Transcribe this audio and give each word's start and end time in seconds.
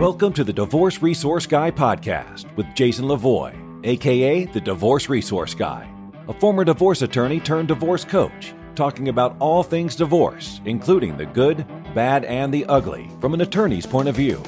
Welcome 0.00 0.32
to 0.32 0.44
the 0.44 0.52
Divorce 0.54 1.02
Resource 1.02 1.44
Guy 1.44 1.70
podcast 1.70 2.46
with 2.56 2.74
Jason 2.74 3.04
Lavoie, 3.04 3.54
aka 3.84 4.46
the 4.46 4.58
Divorce 4.58 5.10
Resource 5.10 5.52
Guy, 5.52 5.92
a 6.26 6.32
former 6.32 6.64
divorce 6.64 7.02
attorney 7.02 7.38
turned 7.38 7.68
divorce 7.68 8.02
coach, 8.02 8.54
talking 8.74 9.10
about 9.10 9.36
all 9.40 9.62
things 9.62 9.94
divorce, 9.94 10.62
including 10.64 11.18
the 11.18 11.26
good, 11.26 11.66
bad, 11.94 12.24
and 12.24 12.50
the 12.50 12.64
ugly 12.64 13.10
from 13.20 13.34
an 13.34 13.42
attorney's 13.42 13.84
point 13.84 14.08
of 14.08 14.16
view. 14.16 14.42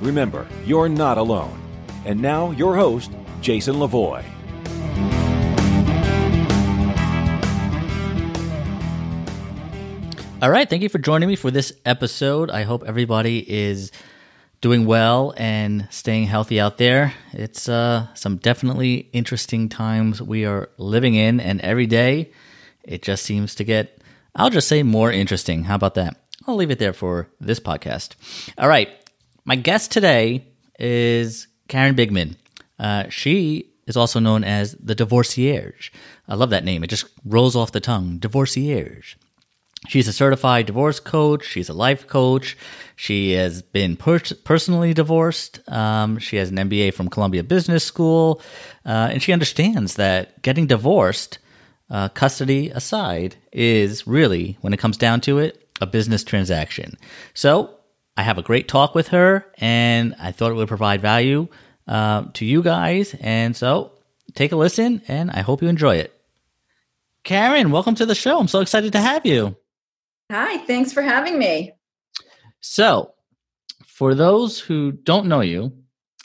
Remember, 0.00 0.48
you're 0.64 0.88
not 0.88 1.18
alone. 1.18 1.60
And 2.06 2.18
now, 2.18 2.52
your 2.52 2.74
host, 2.74 3.12
Jason 3.42 3.74
Lavoie. 3.74 4.24
All 10.40 10.50
right, 10.50 10.70
thank 10.70 10.82
you 10.82 10.88
for 10.88 10.98
joining 10.98 11.28
me 11.28 11.36
for 11.36 11.50
this 11.50 11.74
episode. 11.84 12.50
I 12.50 12.62
hope 12.62 12.82
everybody 12.86 13.44
is 13.46 13.92
doing 14.66 14.84
well 14.84 15.32
and 15.36 15.86
staying 15.92 16.26
healthy 16.26 16.58
out 16.58 16.76
there. 16.76 17.14
It's 17.32 17.68
uh, 17.68 18.12
some 18.14 18.38
definitely 18.38 19.08
interesting 19.12 19.68
times 19.68 20.20
we 20.20 20.44
are 20.44 20.70
living 20.76 21.14
in, 21.14 21.38
and 21.38 21.60
every 21.60 21.86
day 21.86 22.32
it 22.82 23.00
just 23.00 23.22
seems 23.22 23.54
to 23.54 23.62
get, 23.62 24.02
I'll 24.34 24.50
just 24.50 24.66
say, 24.66 24.82
more 24.82 25.12
interesting. 25.12 25.62
How 25.62 25.76
about 25.76 25.94
that? 25.94 26.16
I'll 26.48 26.56
leave 26.56 26.72
it 26.72 26.80
there 26.80 26.92
for 26.92 27.28
this 27.40 27.60
podcast. 27.60 28.16
All 28.58 28.68
right, 28.68 28.88
my 29.44 29.54
guest 29.54 29.92
today 29.92 30.44
is 30.80 31.46
Karen 31.68 31.94
Bigman. 31.94 32.34
Uh, 32.76 33.08
she 33.08 33.70
is 33.86 33.96
also 33.96 34.18
known 34.18 34.42
as 34.42 34.72
the 34.82 34.96
divorcierge. 34.96 35.90
I 36.26 36.34
love 36.34 36.50
that 36.50 36.64
name. 36.64 36.82
It 36.82 36.90
just 36.90 37.06
rolls 37.24 37.54
off 37.54 37.70
the 37.70 37.78
tongue. 37.78 38.18
Divorcierge. 38.18 39.14
She's 39.88 40.08
a 40.08 40.12
certified 40.12 40.66
divorce 40.66 41.00
coach. 41.00 41.44
She's 41.44 41.68
a 41.68 41.74
life 41.74 42.06
coach. 42.06 42.56
She 42.96 43.32
has 43.32 43.62
been 43.62 43.96
per- 43.96 44.20
personally 44.44 44.94
divorced. 44.94 45.60
Um, 45.68 46.18
she 46.18 46.36
has 46.36 46.50
an 46.50 46.56
MBA 46.56 46.94
from 46.94 47.08
Columbia 47.08 47.44
Business 47.44 47.84
School. 47.84 48.40
Uh, 48.84 49.08
and 49.12 49.22
she 49.22 49.32
understands 49.32 49.96
that 49.96 50.42
getting 50.42 50.66
divorced, 50.66 51.38
uh, 51.90 52.08
custody 52.08 52.70
aside, 52.70 53.36
is 53.52 54.06
really, 54.06 54.56
when 54.60 54.72
it 54.72 54.78
comes 54.78 54.96
down 54.96 55.20
to 55.22 55.38
it, 55.38 55.68
a 55.80 55.86
business 55.86 56.24
transaction. 56.24 56.96
So 57.34 57.76
I 58.16 58.22
have 58.22 58.38
a 58.38 58.42
great 58.42 58.66
talk 58.66 58.94
with 58.94 59.08
her, 59.08 59.46
and 59.58 60.14
I 60.18 60.32
thought 60.32 60.50
it 60.50 60.54
would 60.54 60.68
provide 60.68 61.02
value 61.02 61.48
uh, 61.86 62.24
to 62.34 62.44
you 62.44 62.62
guys. 62.62 63.14
And 63.20 63.54
so 63.54 63.92
take 64.34 64.52
a 64.52 64.56
listen, 64.56 65.02
and 65.06 65.30
I 65.30 65.40
hope 65.40 65.62
you 65.62 65.68
enjoy 65.68 65.96
it. 65.96 66.12
Karen, 67.24 67.70
welcome 67.72 67.94
to 67.96 68.06
the 68.06 68.14
show. 68.14 68.38
I'm 68.38 68.48
so 68.48 68.60
excited 68.60 68.92
to 68.92 69.00
have 69.00 69.26
you. 69.26 69.56
Hi, 70.30 70.58
thanks 70.58 70.92
for 70.92 71.02
having 71.02 71.38
me. 71.38 71.72
So, 72.60 73.14
for 73.86 74.14
those 74.14 74.58
who 74.58 74.90
don't 74.90 75.26
know 75.26 75.40
you, 75.40 75.72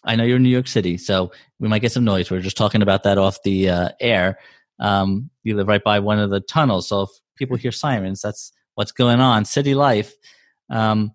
I 0.03 0.15
know 0.15 0.23
you're 0.23 0.37
in 0.37 0.43
New 0.43 0.49
York 0.49 0.67
City, 0.67 0.97
so 0.97 1.31
we 1.59 1.67
might 1.67 1.83
get 1.83 1.91
some 1.91 2.03
noise. 2.03 2.31
We 2.31 2.37
are 2.37 2.41
just 2.41 2.57
talking 2.57 2.81
about 2.81 3.03
that 3.03 3.19
off 3.19 3.43
the 3.43 3.69
uh, 3.69 3.89
air. 3.99 4.39
Um, 4.79 5.29
you 5.43 5.55
live 5.55 5.67
right 5.67 5.83
by 5.83 5.99
one 5.99 6.17
of 6.17 6.31
the 6.31 6.39
tunnels, 6.39 6.89
so 6.89 7.03
if 7.03 7.09
people 7.35 7.57
hear 7.57 7.71
sirens, 7.71 8.21
that's 8.21 8.51
what's 8.73 8.91
going 8.91 9.19
on. 9.19 9.45
City 9.45 9.75
life. 9.75 10.15
Um, 10.71 11.11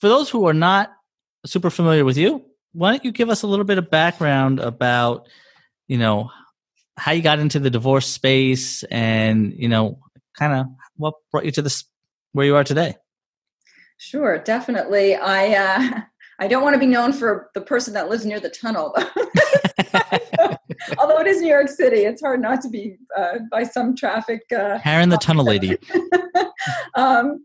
for 0.00 0.08
those 0.08 0.30
who 0.30 0.46
are 0.46 0.54
not 0.54 0.90
super 1.44 1.68
familiar 1.68 2.06
with 2.06 2.16
you, 2.16 2.42
why 2.72 2.92
don't 2.92 3.04
you 3.04 3.12
give 3.12 3.28
us 3.28 3.42
a 3.42 3.46
little 3.46 3.66
bit 3.66 3.76
of 3.76 3.90
background 3.90 4.60
about, 4.60 5.28
you 5.88 5.98
know, 5.98 6.30
how 6.96 7.12
you 7.12 7.20
got 7.20 7.38
into 7.38 7.58
the 7.58 7.70
divorce 7.70 8.06
space 8.06 8.82
and 8.84 9.52
you 9.52 9.68
know, 9.68 9.98
kind 10.34 10.54
of 10.54 10.66
what 10.96 11.14
brought 11.30 11.44
you 11.44 11.50
to 11.50 11.62
this 11.62 11.84
where 12.32 12.46
you 12.46 12.56
are 12.56 12.64
today? 12.64 12.96
Sure, 13.98 14.38
definitely. 14.38 15.16
I 15.16 15.54
uh, 15.54 16.00
I 16.40 16.46
don't 16.46 16.62
want 16.62 16.74
to 16.74 16.78
be 16.78 16.86
known 16.86 17.12
for 17.12 17.50
the 17.54 17.60
person 17.60 17.94
that 17.94 18.08
lives 18.08 18.24
near 18.24 18.38
the 18.38 18.48
tunnel. 18.48 18.94
Although 20.98 21.20
it 21.20 21.26
is 21.26 21.40
New 21.40 21.48
York 21.48 21.68
City, 21.68 22.04
it's 22.04 22.22
hard 22.22 22.40
not 22.40 22.60
to 22.60 22.68
be 22.68 22.96
uh, 23.16 23.40
by 23.50 23.64
some 23.64 23.96
traffic. 23.96 24.42
Uh, 24.52 24.78
Karen, 24.78 25.08
the 25.08 25.18
tunnel 25.18 25.44
lady. 25.44 25.76
um, 26.94 27.44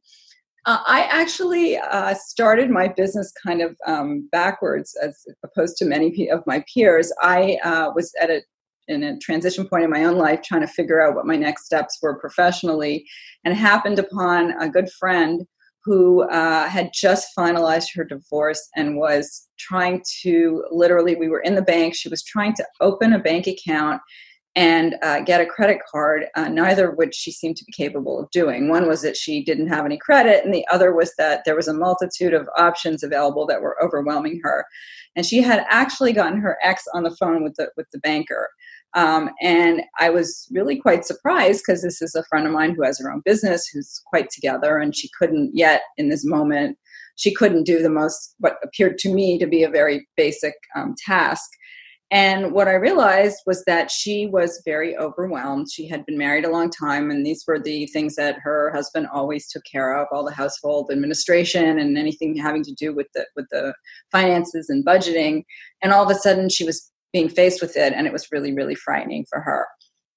uh, 0.65 0.77
I 0.85 1.07
actually 1.11 1.77
uh, 1.77 2.13
started 2.13 2.69
my 2.69 2.87
business 2.87 3.33
kind 3.43 3.61
of 3.61 3.75
um, 3.87 4.29
backwards, 4.31 4.95
as 5.01 5.25
opposed 5.43 5.77
to 5.77 5.85
many 5.85 6.29
of 6.29 6.43
my 6.45 6.63
peers. 6.73 7.11
I 7.21 7.57
uh, 7.63 7.91
was 7.95 8.13
at 8.21 8.29
a 8.29 8.41
in 8.87 9.03
a 9.03 9.17
transition 9.19 9.67
point 9.67 9.83
in 9.83 9.89
my 9.89 10.03
own 10.03 10.17
life 10.17 10.41
trying 10.43 10.61
to 10.61 10.67
figure 10.67 11.01
out 11.01 11.15
what 11.15 11.25
my 11.25 11.35
next 11.35 11.65
steps 11.65 11.99
were 12.01 12.19
professionally 12.19 13.05
and 13.43 13.55
happened 13.55 13.99
upon 13.99 14.51
a 14.61 14.69
good 14.69 14.89
friend 14.99 15.45
who 15.85 16.23
uh, 16.29 16.67
had 16.67 16.91
just 16.93 17.29
finalized 17.37 17.87
her 17.93 18.03
divorce 18.03 18.69
and 18.75 18.97
was 18.97 19.47
trying 19.59 20.01
to 20.21 20.63
literally 20.71 21.15
we 21.15 21.27
were 21.27 21.41
in 21.41 21.55
the 21.55 21.61
bank. 21.61 21.93
She 21.93 22.09
was 22.09 22.23
trying 22.23 22.53
to 22.55 22.65
open 22.79 23.13
a 23.13 23.19
bank 23.19 23.47
account 23.47 24.01
and 24.55 24.95
uh, 25.01 25.19
get 25.21 25.41
a 25.41 25.45
credit 25.45 25.79
card 25.91 26.25
uh, 26.35 26.47
neither 26.47 26.89
of 26.89 26.97
which 26.97 27.15
she 27.15 27.31
seemed 27.31 27.57
to 27.57 27.65
be 27.65 27.73
capable 27.73 28.19
of 28.19 28.29
doing. 28.29 28.69
One 28.69 28.87
was 28.87 29.01
that 29.01 29.17
she 29.17 29.43
didn't 29.43 29.67
have 29.67 29.83
any 29.83 29.97
credit 29.97 30.45
and 30.45 30.53
the 30.53 30.65
other 30.71 30.93
was 30.93 31.13
that 31.17 31.41
there 31.43 31.55
was 31.55 31.67
a 31.67 31.73
multitude 31.73 32.33
of 32.33 32.47
options 32.57 33.03
available 33.03 33.47
that 33.47 33.61
were 33.61 33.81
overwhelming 33.83 34.39
her. 34.43 34.65
And 35.15 35.25
she 35.25 35.41
had 35.41 35.65
actually 35.69 36.13
gotten 36.13 36.39
her 36.39 36.57
ex 36.63 36.83
on 36.93 37.03
the 37.03 37.15
phone 37.15 37.43
with 37.43 37.55
the 37.55 37.71
with 37.75 37.87
the 37.91 37.99
banker 37.99 38.49
um, 38.95 39.29
and 39.41 39.81
I 39.99 40.09
was 40.09 40.47
really 40.51 40.79
quite 40.79 41.05
surprised 41.05 41.63
because 41.65 41.81
this 41.81 42.01
is 42.01 42.15
a 42.15 42.23
friend 42.25 42.45
of 42.45 42.53
mine 42.53 42.75
who 42.75 42.83
has 42.83 42.99
her 42.99 43.11
own 43.11 43.21
business, 43.25 43.67
who's 43.67 44.01
quite 44.05 44.29
together, 44.29 44.77
and 44.77 44.95
she 44.95 45.09
couldn't 45.17 45.51
yet 45.53 45.81
in 45.97 46.09
this 46.09 46.23
moment, 46.25 46.77
she 47.15 47.33
couldn't 47.33 47.63
do 47.63 47.81
the 47.81 47.89
most, 47.89 48.35
what 48.39 48.57
appeared 48.63 48.97
to 48.99 49.13
me 49.13 49.37
to 49.39 49.47
be 49.47 49.63
a 49.63 49.69
very 49.69 50.07
basic 50.15 50.53
um, 50.75 50.95
task. 51.05 51.49
And 52.11 52.51
what 52.51 52.67
I 52.67 52.73
realized 52.73 53.37
was 53.47 53.63
that 53.65 53.89
she 53.89 54.27
was 54.27 54.61
very 54.65 54.95
overwhelmed. 54.95 55.71
She 55.71 55.87
had 55.87 56.05
been 56.05 56.17
married 56.17 56.45
a 56.45 56.51
long 56.51 56.69
time, 56.69 57.09
and 57.09 57.25
these 57.25 57.43
were 57.47 57.59
the 57.59 57.87
things 57.87 58.15
that 58.17 58.37
her 58.43 58.71
husband 58.71 59.07
always 59.11 59.49
took 59.49 59.63
care 59.63 59.99
of 59.99 60.07
all 60.11 60.23
the 60.23 60.31
household 60.31 60.91
administration 60.91 61.79
and 61.79 61.97
anything 61.97 62.35
having 62.35 62.63
to 62.65 62.73
do 62.75 62.93
with 62.93 63.07
the, 63.15 63.25
with 63.35 63.47
the 63.49 63.73
finances 64.11 64.69
and 64.69 64.85
budgeting. 64.85 65.43
And 65.81 65.91
all 65.91 66.03
of 66.03 66.11
a 66.11 66.19
sudden, 66.19 66.49
she 66.49 66.63
was 66.63 66.91
being 67.13 67.29
faced 67.29 67.61
with 67.61 67.77
it 67.77 67.93
and 67.93 68.05
it 68.07 68.13
was 68.13 68.31
really 68.31 68.53
really 68.53 68.75
frightening 68.75 69.25
for 69.29 69.39
her. 69.39 69.67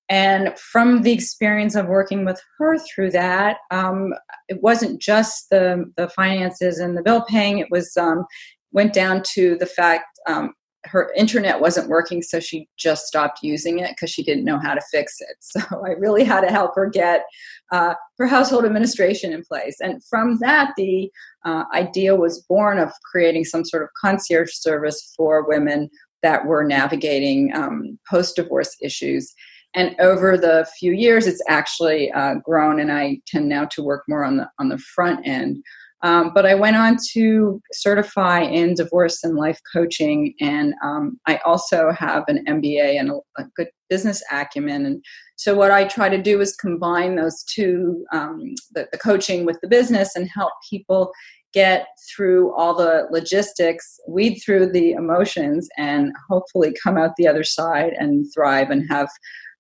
And 0.09 0.57
from 0.57 1.03
the 1.03 1.13
experience 1.13 1.75
of 1.75 1.87
working 1.89 2.25
with 2.25 2.41
her 2.59 2.79
through 2.79 3.11
that 3.11 3.59
um, 3.71 4.15
it 4.49 4.63
wasn't 4.63 5.01
just 5.01 5.51
the 5.51 5.85
the 5.97 6.09
finances 6.09 6.79
and 6.79 6.97
the 6.97 7.03
bill 7.03 7.25
paying 7.29 7.59
it 7.59 7.69
was 7.71 7.97
um, 7.97 8.25
went 8.73 8.93
down 8.93 9.23
to 9.35 9.57
the 9.59 9.67
fact 9.67 10.05
um, 10.29 10.53
her 10.87 11.13
internet 11.17 11.61
wasn't 11.61 11.89
working 11.89 12.23
so 12.23 12.39
she 12.41 12.69
just 12.77 13.07
stopped 13.07 13.41
using 13.43 13.81
it 13.81 13.91
because 13.91 14.11
she 14.11 14.23
didn't 14.23 14.45
know 14.45 14.59
how 14.59 14.75
to 14.75 14.81
fix 14.91 15.17
it. 15.21 15.37
So 15.41 15.61
i 15.85 15.91
really 15.91 16.25
had 16.25 16.43
to 16.43 16.49
help 16.49 16.75
her 16.75 16.89
get 16.89 17.25
uh, 17.73 17.95
her 18.19 18.27
household 18.27 18.65
administration 18.65 19.33
in 19.33 19.43
place. 19.43 19.77
And 19.81 20.03
from 20.05 20.39
that 20.39 20.73
the 20.77 21.11
uh, 21.45 21.65
idea 21.75 22.15
was 22.15 22.45
born 22.49 22.79
of 22.79 22.93
creating 23.11 23.45
some 23.45 23.65
sort 23.65 23.83
of 23.83 23.89
concierge 24.01 24.53
service 24.53 25.13
for 25.17 25.47
women 25.47 25.91
that 26.27 26.45
were 26.45 26.65
navigating 26.65 27.55
um, 27.55 27.97
post 28.11 28.35
divorce 28.35 28.75
issues. 28.83 29.33
And 29.77 29.95
over 30.01 30.37
the 30.37 30.67
few 30.77 30.91
years, 30.91 31.29
it's 31.29 31.43
actually 31.49 32.11
uh, 32.11 32.35
grown, 32.45 32.81
and 32.81 32.91
I 32.91 33.21
tend 33.29 33.49
now 33.49 33.67
to 33.67 33.83
work 33.83 34.03
more 34.09 34.25
on 34.25 34.39
the 34.39 34.49
on 34.59 34.69
the 34.69 34.79
front 34.79 35.25
end. 35.25 35.63
Um, 36.03 36.33
but 36.35 36.45
I 36.45 36.55
went 36.55 36.77
on 36.77 36.97
to 37.13 37.61
certify 37.73 38.41
in 38.41 38.75
divorce 38.75 39.23
and 39.23 39.37
life 39.37 39.61
coaching, 39.73 40.35
and 40.41 40.75
um, 40.83 41.21
I 41.27 41.37
also 41.45 41.93
have 41.93 42.25
an 42.27 42.45
MBA 42.47 42.99
and 42.99 43.11
a, 43.11 43.19
a, 43.39 43.45
good 43.55 43.69
business 43.89 44.23
acumen. 44.33 44.85
And 44.85 45.05
so, 45.37 45.55
what 45.55 45.71
I 45.71 45.85
try 45.85 46.09
to 46.09 46.21
do 46.21 46.41
is 46.41 46.57
combine 46.57 47.15
those 47.15 47.45
two 47.45 48.05
um, 48.13 48.55
the, 48.73 48.89
the 48.91 48.99
coaching 48.99 49.47
with 49.47 49.59
the 49.63 49.69
business 49.69 50.17
and 50.17 50.29
help 50.29 50.53
people 50.69 51.13
get 51.57 51.87
through 52.15 52.55
all 52.55 52.75
the 52.75 53.07
logistics, 53.11 53.99
weed 54.07 54.39
through 54.45 54.71
the 54.71 54.93
emotions, 54.93 55.71
and 55.79 56.13
hopefully 56.29 56.77
come 56.85 56.99
out 56.99 57.17
the 57.17 57.27
other 57.27 57.43
side 57.43 57.95
and 57.99 58.27
thrive 58.35 58.69
and 58.71 58.87
have 58.91 59.09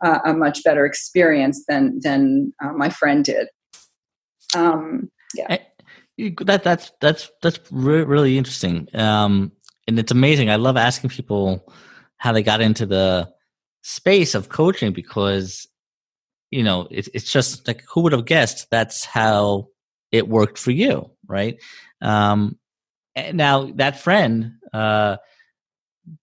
uh, 0.04 0.18
a 0.26 0.34
much 0.34 0.62
better 0.62 0.84
experience 0.84 1.64
than 1.66 1.98
than 2.02 2.52
uh, 2.62 2.72
my 2.74 2.90
friend 2.90 3.24
did. 3.24 3.48
Um, 4.54 5.10
yeah. 5.34 5.46
I, 5.48 6.34
that 6.44 6.62
that's 6.62 6.92
that's 7.00 7.30
that's 7.42 7.60
re- 7.70 8.04
really 8.04 8.36
interesting, 8.36 8.88
um, 8.92 9.52
and 9.88 9.98
it's 9.98 10.12
amazing. 10.12 10.50
I 10.50 10.56
love 10.56 10.76
asking 10.76 11.10
people 11.10 11.72
how 12.18 12.32
they 12.32 12.42
got 12.42 12.60
into 12.60 12.84
the 12.84 13.30
space 13.82 14.34
of 14.34 14.50
coaching 14.50 14.92
because 14.92 15.66
you 16.50 16.62
know 16.62 16.88
it, 16.90 17.08
it's 17.14 17.32
just 17.32 17.66
like 17.66 17.82
who 17.88 18.02
would 18.02 18.12
have 18.12 18.26
guessed 18.26 18.68
that's 18.70 19.04
how 19.04 19.68
it 20.12 20.28
worked 20.28 20.58
for 20.58 20.70
you, 20.70 21.10
right? 21.26 21.60
Um, 22.00 22.58
now 23.32 23.70
that 23.74 24.00
friend, 24.00 24.52
uh, 24.72 25.16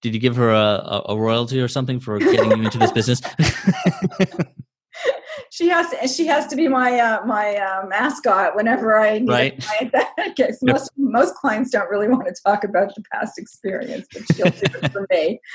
did 0.02 0.14
you 0.14 0.20
give 0.20 0.36
her 0.38 0.52
a, 0.52 1.02
a 1.10 1.18
royalty 1.18 1.60
or 1.60 1.68
something 1.68 2.00
for 2.00 2.20
getting 2.20 2.52
you 2.52 2.64
into 2.64 2.78
this 2.78 2.92
business? 2.92 3.22
she 5.54 5.68
has 5.68 5.90
to, 5.92 6.08
she 6.08 6.26
has 6.26 6.48
to 6.48 6.56
be 6.56 6.68
my 6.68 7.00
uh, 7.00 7.26
my 7.26 7.56
uh, 7.56 7.86
mascot 7.86 8.56
whenever 8.56 8.98
I 8.98 9.20
need 9.20 9.30
right. 9.30 9.66
Most 10.62 10.90
most 10.98 11.36
clients 11.36 11.70
don't 11.70 11.90
really 11.90 12.08
want 12.08 12.26
to 12.26 12.36
talk 12.44 12.64
about 12.64 12.96
the 12.96 13.04
past 13.12 13.38
experience, 13.38 14.08
but 14.12 14.24
she'll 14.34 14.50
do 14.50 14.80
it 14.82 14.92
for 14.92 15.08
me. 15.12 15.40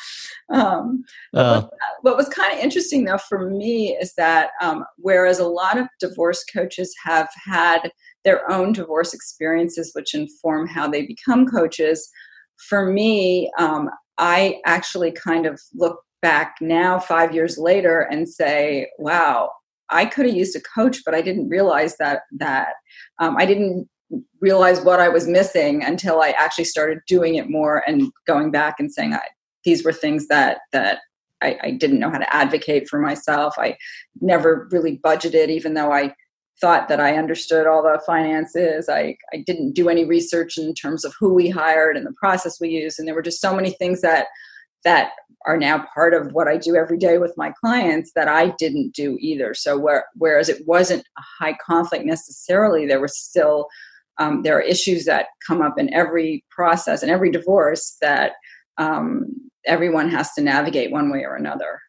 Um, 0.50 1.04
uh. 1.34 1.60
what, 1.60 1.70
what, 2.00 2.16
was 2.16 2.26
kind 2.30 2.50
of 2.54 2.58
interesting 2.64 3.04
though 3.04 3.18
for 3.18 3.50
me 3.50 3.94
is 4.00 4.14
that 4.14 4.52
um, 4.62 4.82
whereas 4.96 5.38
a 5.38 5.46
lot 5.46 5.76
of 5.76 5.88
divorce 6.00 6.42
coaches 6.42 6.94
have 7.04 7.28
had 7.44 7.90
their 8.28 8.50
own 8.52 8.72
divorce 8.74 9.14
experiences, 9.14 9.92
which 9.94 10.14
inform 10.14 10.66
how 10.66 10.86
they 10.86 11.06
become 11.06 11.46
coaches. 11.46 12.10
For 12.68 12.92
me, 12.92 13.50
um, 13.58 13.88
I 14.18 14.60
actually 14.66 15.12
kind 15.12 15.46
of 15.46 15.58
look 15.74 16.00
back 16.20 16.56
now, 16.60 16.98
five 16.98 17.34
years 17.34 17.56
later, 17.56 18.00
and 18.00 18.28
say, 18.28 18.90
"Wow, 18.98 19.50
I 19.88 20.04
could 20.04 20.26
have 20.26 20.34
used 20.34 20.54
a 20.56 20.60
coach, 20.60 20.98
but 21.06 21.14
I 21.14 21.22
didn't 21.22 21.48
realize 21.48 21.96
that 21.96 22.20
that 22.38 22.74
um, 23.18 23.38
I 23.38 23.46
didn't 23.46 23.88
realize 24.42 24.82
what 24.82 25.00
I 25.00 25.08
was 25.08 25.26
missing 25.26 25.82
until 25.82 26.20
I 26.20 26.30
actually 26.30 26.64
started 26.64 26.98
doing 27.06 27.36
it 27.36 27.48
more 27.48 27.82
and 27.86 28.10
going 28.26 28.50
back 28.50 28.76
and 28.78 28.92
saying 28.92 29.14
I, 29.14 29.20
these 29.64 29.84
were 29.84 29.92
things 29.92 30.28
that 30.28 30.58
that 30.72 30.98
I, 31.40 31.56
I, 31.62 31.70
didn't 31.70 32.00
know 32.00 32.10
how 32.10 32.18
to 32.18 32.34
advocate 32.34 32.88
for 32.88 32.98
myself. 32.98 33.54
I 33.58 33.76
never 34.20 34.68
really 34.72 34.98
budgeted, 34.98 35.50
even 35.50 35.74
though 35.74 35.92
I 35.92 36.14
thought 36.60 36.88
that 36.88 37.00
I 37.00 37.16
understood 37.16 37.66
all 37.66 37.82
the 37.82 38.00
finances. 38.04 38.88
I, 38.88 39.16
I 39.32 39.38
didn't 39.46 39.74
do 39.74 39.88
any 39.88 40.04
research 40.04 40.58
in 40.58 40.74
terms 40.74 41.04
of 41.04 41.14
who 41.18 41.32
we 41.32 41.48
hired 41.48 41.96
and 41.96 42.06
the 42.06 42.14
process 42.18 42.60
we 42.60 42.68
use. 42.68 42.98
And 42.98 43.06
there 43.06 43.14
were 43.14 43.22
just 43.22 43.40
so 43.40 43.54
many 43.54 43.70
things 43.70 44.00
that 44.00 44.26
that 44.84 45.10
are 45.46 45.56
now 45.56 45.84
part 45.94 46.14
of 46.14 46.32
what 46.32 46.48
I 46.48 46.56
do 46.56 46.76
every 46.76 46.98
day 46.98 47.18
with 47.18 47.32
my 47.36 47.52
clients 47.60 48.12
that 48.14 48.28
I 48.28 48.54
didn't 48.58 48.94
do 48.94 49.16
either. 49.20 49.54
So 49.54 49.78
where, 49.78 50.06
whereas 50.14 50.48
it 50.48 50.66
wasn't 50.66 51.04
a 51.16 51.22
high 51.38 51.56
conflict 51.64 52.04
necessarily, 52.04 52.86
there 52.86 53.00
was 53.00 53.18
still 53.18 53.68
um, 54.18 54.42
there 54.42 54.56
are 54.58 54.62
issues 54.62 55.04
that 55.04 55.26
come 55.46 55.62
up 55.62 55.78
in 55.78 55.92
every 55.94 56.44
process 56.50 57.02
and 57.02 57.10
every 57.10 57.30
divorce 57.30 57.96
that 58.00 58.32
um, 58.76 59.26
everyone 59.64 60.10
has 60.10 60.32
to 60.32 60.42
navigate 60.42 60.90
one 60.90 61.10
way 61.10 61.24
or 61.24 61.36
another. 61.36 61.80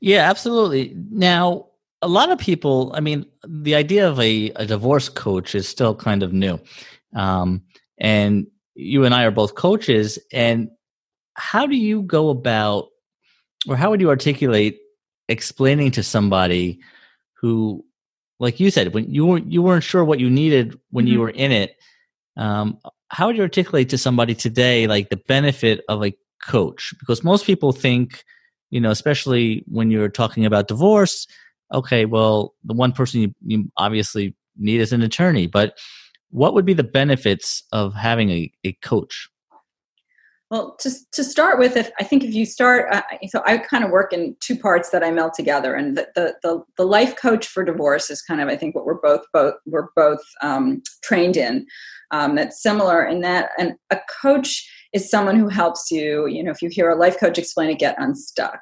Yeah, 0.00 0.28
absolutely. 0.28 0.94
Now, 1.10 1.66
a 2.02 2.08
lot 2.08 2.30
of 2.30 2.38
people, 2.38 2.92
I 2.94 3.00
mean, 3.00 3.26
the 3.46 3.74
idea 3.74 4.08
of 4.08 4.20
a, 4.20 4.50
a 4.56 4.66
divorce 4.66 5.08
coach 5.08 5.54
is 5.54 5.68
still 5.68 5.94
kind 5.94 6.22
of 6.22 6.32
new. 6.32 6.60
Um, 7.14 7.62
and 7.98 8.46
you 8.74 9.04
and 9.04 9.14
I 9.14 9.24
are 9.24 9.30
both 9.30 9.54
coaches. 9.54 10.18
And 10.32 10.70
how 11.34 11.66
do 11.66 11.76
you 11.76 12.02
go 12.02 12.30
about, 12.30 12.88
or 13.68 13.76
how 13.76 13.90
would 13.90 14.00
you 14.00 14.08
articulate 14.08 14.78
explaining 15.28 15.90
to 15.92 16.02
somebody 16.02 16.80
who, 17.34 17.84
like 18.38 18.60
you 18.60 18.70
said, 18.70 18.94
when 18.94 19.12
you 19.12 19.26
weren't 19.26 19.50
you 19.50 19.62
weren't 19.62 19.82
sure 19.82 20.04
what 20.04 20.20
you 20.20 20.30
needed 20.30 20.78
when 20.90 21.06
mm-hmm. 21.06 21.14
you 21.14 21.20
were 21.20 21.30
in 21.30 21.50
it, 21.50 21.76
um, 22.36 22.78
how 23.10 23.26
would 23.26 23.36
you 23.36 23.42
articulate 23.42 23.88
to 23.88 23.98
somebody 23.98 24.34
today 24.34 24.86
like 24.86 25.10
the 25.10 25.16
benefit 25.16 25.84
of 25.88 26.04
a 26.04 26.14
coach? 26.44 26.94
Because 27.00 27.24
most 27.24 27.46
people 27.46 27.72
think, 27.72 28.22
you 28.70 28.80
know, 28.80 28.90
especially 28.90 29.64
when 29.66 29.90
you're 29.90 30.08
talking 30.08 30.46
about 30.46 30.68
divorce, 30.68 31.26
okay, 31.72 32.04
well, 32.04 32.54
the 32.64 32.74
one 32.74 32.92
person 32.92 33.20
you, 33.20 33.34
you 33.44 33.70
obviously 33.76 34.34
need 34.56 34.80
is 34.80 34.92
an 34.92 35.02
attorney, 35.02 35.46
but 35.46 35.78
what 36.30 36.54
would 36.54 36.64
be 36.64 36.74
the 36.74 36.84
benefits 36.84 37.62
of 37.72 37.94
having 37.94 38.30
a, 38.30 38.52
a 38.64 38.72
coach? 38.74 39.28
Well, 40.50 40.76
to, 40.80 40.90
to 41.12 41.22
start 41.22 41.58
with, 41.58 41.76
if 41.76 41.90
I 42.00 42.04
think 42.04 42.24
if 42.24 42.32
you 42.32 42.46
start, 42.46 42.86
uh, 42.90 43.02
so 43.28 43.42
I 43.44 43.58
kind 43.58 43.84
of 43.84 43.90
work 43.90 44.14
in 44.14 44.34
two 44.40 44.56
parts 44.56 44.90
that 44.90 45.04
I 45.04 45.10
meld 45.10 45.34
together, 45.34 45.74
and 45.74 45.94
the, 45.94 46.08
the, 46.14 46.36
the 46.42 46.62
the 46.78 46.86
life 46.86 47.16
coach 47.16 47.46
for 47.46 47.62
divorce 47.62 48.10
is 48.10 48.22
kind 48.22 48.40
of 48.40 48.48
I 48.48 48.56
think 48.56 48.74
what 48.74 48.86
we're 48.86 49.00
both 49.00 49.26
both 49.34 49.54
we're 49.66 49.88
both 49.94 50.22
um, 50.40 50.82
trained 51.02 51.36
in. 51.36 51.66
Um, 52.12 52.34
that's 52.34 52.62
similar 52.62 53.04
in 53.04 53.20
that, 53.20 53.50
and 53.58 53.74
a 53.90 53.98
coach 54.22 54.66
is 54.94 55.10
someone 55.10 55.38
who 55.38 55.48
helps 55.48 55.90
you. 55.90 56.26
You 56.26 56.42
know, 56.42 56.50
if 56.50 56.62
you 56.62 56.70
hear 56.70 56.88
a 56.88 56.96
life 56.96 57.20
coach 57.20 57.36
explain 57.36 57.68
it, 57.68 57.78
get 57.78 57.96
unstuck. 57.98 58.60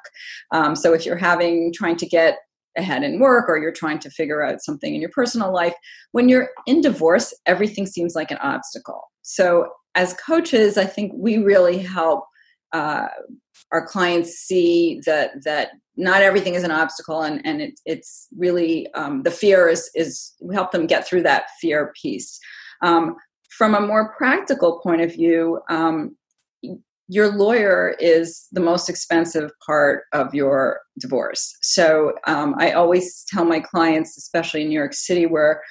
Um, 0.51 0.75
so 0.75 0.93
if 0.93 1.05
you're 1.05 1.15
having 1.15 1.71
trying 1.73 1.95
to 1.97 2.05
get 2.05 2.39
ahead 2.77 3.03
in 3.03 3.19
work 3.19 3.49
or 3.49 3.57
you're 3.57 3.71
trying 3.71 3.99
to 3.99 4.09
figure 4.09 4.43
out 4.43 4.61
something 4.61 4.93
in 4.93 5.01
your 5.01 5.09
personal 5.09 5.53
life, 5.53 5.73
when 6.11 6.29
you're 6.29 6.49
in 6.65 6.81
divorce, 6.81 7.33
everything 7.45 7.85
seems 7.85 8.15
like 8.15 8.31
an 8.31 8.37
obstacle. 8.37 9.01
So 9.23 9.69
as 9.95 10.13
coaches, 10.13 10.77
I 10.77 10.85
think 10.85 11.11
we 11.15 11.37
really 11.37 11.79
help 11.79 12.25
uh, 12.73 13.07
our 13.71 13.85
clients 13.85 14.31
see 14.31 15.01
that 15.05 15.43
that 15.43 15.71
not 15.95 16.21
everything 16.21 16.53
is 16.53 16.63
an 16.63 16.71
obstacle, 16.71 17.21
and 17.21 17.41
and 17.45 17.61
it, 17.61 17.79
it's 17.85 18.27
really 18.37 18.91
um, 18.93 19.23
the 19.23 19.31
fear 19.31 19.67
is 19.67 19.89
is 19.95 20.33
we 20.41 20.53
help 20.53 20.71
them 20.71 20.85
get 20.85 21.07
through 21.07 21.23
that 21.23 21.45
fear 21.59 21.93
piece. 22.01 22.39
Um, 22.83 23.15
from 23.49 23.73
a 23.73 23.81
more 23.81 24.13
practical 24.17 24.79
point 24.81 25.01
of 25.01 25.11
view, 25.11 25.59
um, 25.69 26.15
your 27.07 27.29
lawyer 27.29 27.95
is 27.99 28.47
the 28.51 28.59
most 28.59 28.89
expensive 28.89 29.51
part 29.65 30.03
of 30.13 30.33
your 30.33 30.81
divorce. 30.99 31.55
So 31.61 32.13
um, 32.25 32.55
I 32.59 32.71
always 32.71 33.25
tell 33.29 33.45
my 33.45 33.59
clients, 33.59 34.17
especially 34.17 34.63
in 34.63 34.69
New 34.69 34.77
York 34.77 34.93
City, 34.93 35.25
where 35.25 35.61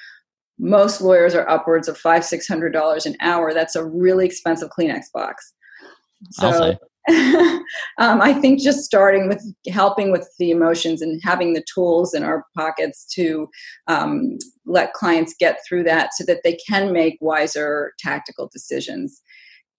most 0.59 1.01
lawyers 1.01 1.35
are 1.35 1.47
upwards 1.47 1.87
of 1.87 1.97
five 1.97 2.25
six 2.25 2.47
hundred 2.47 2.73
dollars 2.73 3.05
an 3.05 3.15
hour 3.21 3.53
that's 3.53 3.75
a 3.75 3.85
really 3.85 4.25
expensive 4.25 4.69
kleenex 4.77 5.05
box. 5.13 5.53
So 6.31 6.75
um, 7.09 8.21
i 8.21 8.33
think 8.33 8.59
just 8.59 8.83
starting 8.83 9.29
with 9.29 9.41
helping 9.69 10.11
with 10.11 10.29
the 10.39 10.51
emotions 10.51 11.01
and 11.01 11.21
having 11.23 11.53
the 11.53 11.63
tools 11.73 12.13
in 12.13 12.21
our 12.21 12.43
pockets 12.53 13.05
to 13.05 13.47
um, 13.87 14.37
let 14.65 14.91
clients 14.91 15.33
get 15.39 15.59
through 15.65 15.83
that 15.83 16.09
so 16.13 16.25
that 16.25 16.41
they 16.43 16.57
can 16.67 16.91
make 16.91 17.17
wiser 17.21 17.93
tactical 17.97 18.49
decisions 18.51 19.21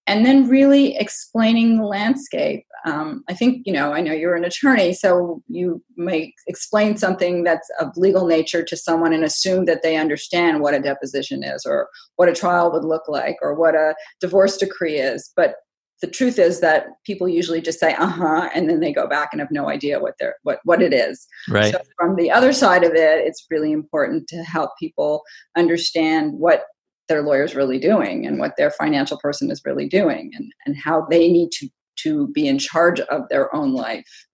and 0.09 0.25
then 0.25 0.49
really 0.49 0.97
explaining 0.97 1.77
the 1.77 1.85
landscape. 1.85 2.65
Um, 2.83 3.23
I 3.29 3.35
think, 3.35 3.61
you 3.67 3.71
know, 3.71 3.93
I 3.93 4.01
know 4.01 4.11
you're 4.11 4.35
an 4.35 4.43
attorney, 4.43 4.91
so 4.91 5.43
you 5.47 5.83
may 5.97 6.33
explain 6.47 6.97
something 6.97 7.43
that's 7.43 7.69
of 7.79 7.95
legal 7.95 8.25
nature 8.25 8.63
to 8.63 8.75
someone 8.75 9.13
and 9.13 9.23
assume 9.23 9.65
that 9.65 9.83
they 9.83 9.97
understand 9.97 10.61
what 10.61 10.73
a 10.73 10.79
deposition 10.79 11.43
is 11.43 11.63
or 11.63 11.89
what 12.15 12.27
a 12.27 12.33
trial 12.33 12.71
would 12.71 12.83
look 12.83 13.07
like 13.07 13.35
or 13.43 13.53
what 13.53 13.75
a 13.75 13.93
divorce 14.19 14.57
decree 14.57 14.97
is. 14.97 15.31
But 15.35 15.57
the 16.01 16.07
truth 16.07 16.39
is 16.39 16.59
that 16.61 16.87
people 17.05 17.27
usually 17.27 17.61
just 17.61 17.77
say 17.77 17.93
uh-huh 17.93 18.49
and 18.55 18.69
then 18.69 18.79
they 18.79 18.93
go 18.93 19.05
back 19.05 19.29
and 19.33 19.41
have 19.41 19.51
no 19.51 19.69
idea 19.69 19.99
what 19.99 20.13
they're 20.17 20.37
what 20.43 20.59
what 20.63 20.81
it 20.81 20.93
is 20.93 21.27
right 21.49 21.73
so 21.73 21.81
from 21.97 22.15
the 22.15 22.31
other 22.31 22.53
side 22.53 22.85
of 22.85 22.93
it 22.93 23.27
it's 23.27 23.45
really 23.51 23.73
important 23.73 24.25
to 24.29 24.37
help 24.43 24.71
people 24.79 25.23
understand 25.57 26.31
what 26.31 26.63
their 27.09 27.21
lawyer's 27.21 27.55
really 27.55 27.79
doing 27.79 28.25
and 28.25 28.39
what 28.39 28.55
their 28.57 28.71
financial 28.71 29.17
person 29.17 29.51
is 29.51 29.61
really 29.65 29.87
doing 29.87 30.31
and, 30.35 30.51
and 30.65 30.77
how 30.77 31.05
they 31.09 31.29
need 31.29 31.51
to, 31.51 31.67
to 31.97 32.27
be 32.29 32.47
in 32.47 32.57
charge 32.57 33.01
of 33.01 33.27
their 33.29 33.53
own 33.53 33.73
life. 33.73 34.25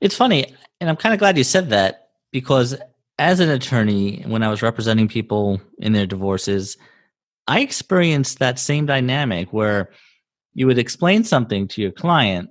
It's 0.00 0.16
funny, 0.16 0.54
and 0.80 0.88
I'm 0.88 0.96
kind 0.96 1.12
of 1.12 1.18
glad 1.18 1.36
you 1.36 1.44
said 1.44 1.68
that 1.68 2.08
because 2.32 2.74
as 3.18 3.40
an 3.40 3.50
attorney, 3.50 4.22
when 4.26 4.42
I 4.42 4.48
was 4.48 4.62
representing 4.62 5.08
people 5.08 5.60
in 5.78 5.92
their 5.92 6.06
divorces, 6.06 6.78
I 7.46 7.60
experienced 7.60 8.38
that 8.38 8.58
same 8.58 8.86
dynamic 8.86 9.52
where 9.52 9.90
you 10.54 10.66
would 10.66 10.78
explain 10.78 11.22
something 11.22 11.68
to 11.68 11.82
your 11.82 11.92
client 11.92 12.48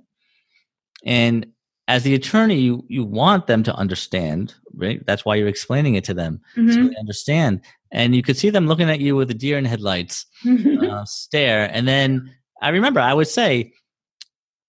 and 1.04 1.46
as 1.88 2.02
the 2.02 2.14
attorney 2.14 2.56
you 2.56 2.84
you 2.88 3.04
want 3.04 3.46
them 3.46 3.62
to 3.62 3.74
understand 3.74 4.54
right 4.74 5.04
that's 5.06 5.24
why 5.24 5.34
you're 5.34 5.48
explaining 5.48 5.94
it 5.94 6.04
to 6.04 6.14
them 6.14 6.40
mm-hmm. 6.56 6.70
so 6.70 6.88
they 6.88 6.96
understand 6.96 7.60
and 7.92 8.14
you 8.14 8.22
could 8.22 8.36
see 8.36 8.50
them 8.50 8.66
looking 8.66 8.90
at 8.90 9.00
you 9.00 9.16
with 9.16 9.30
a 9.30 9.34
deer 9.34 9.58
in 9.58 9.64
headlights 9.64 10.26
uh, 10.46 11.04
stare. 11.04 11.70
And 11.72 11.86
then 11.86 12.34
I 12.62 12.70
remember 12.70 13.00
I 13.00 13.14
would 13.14 13.28
say, 13.28 13.72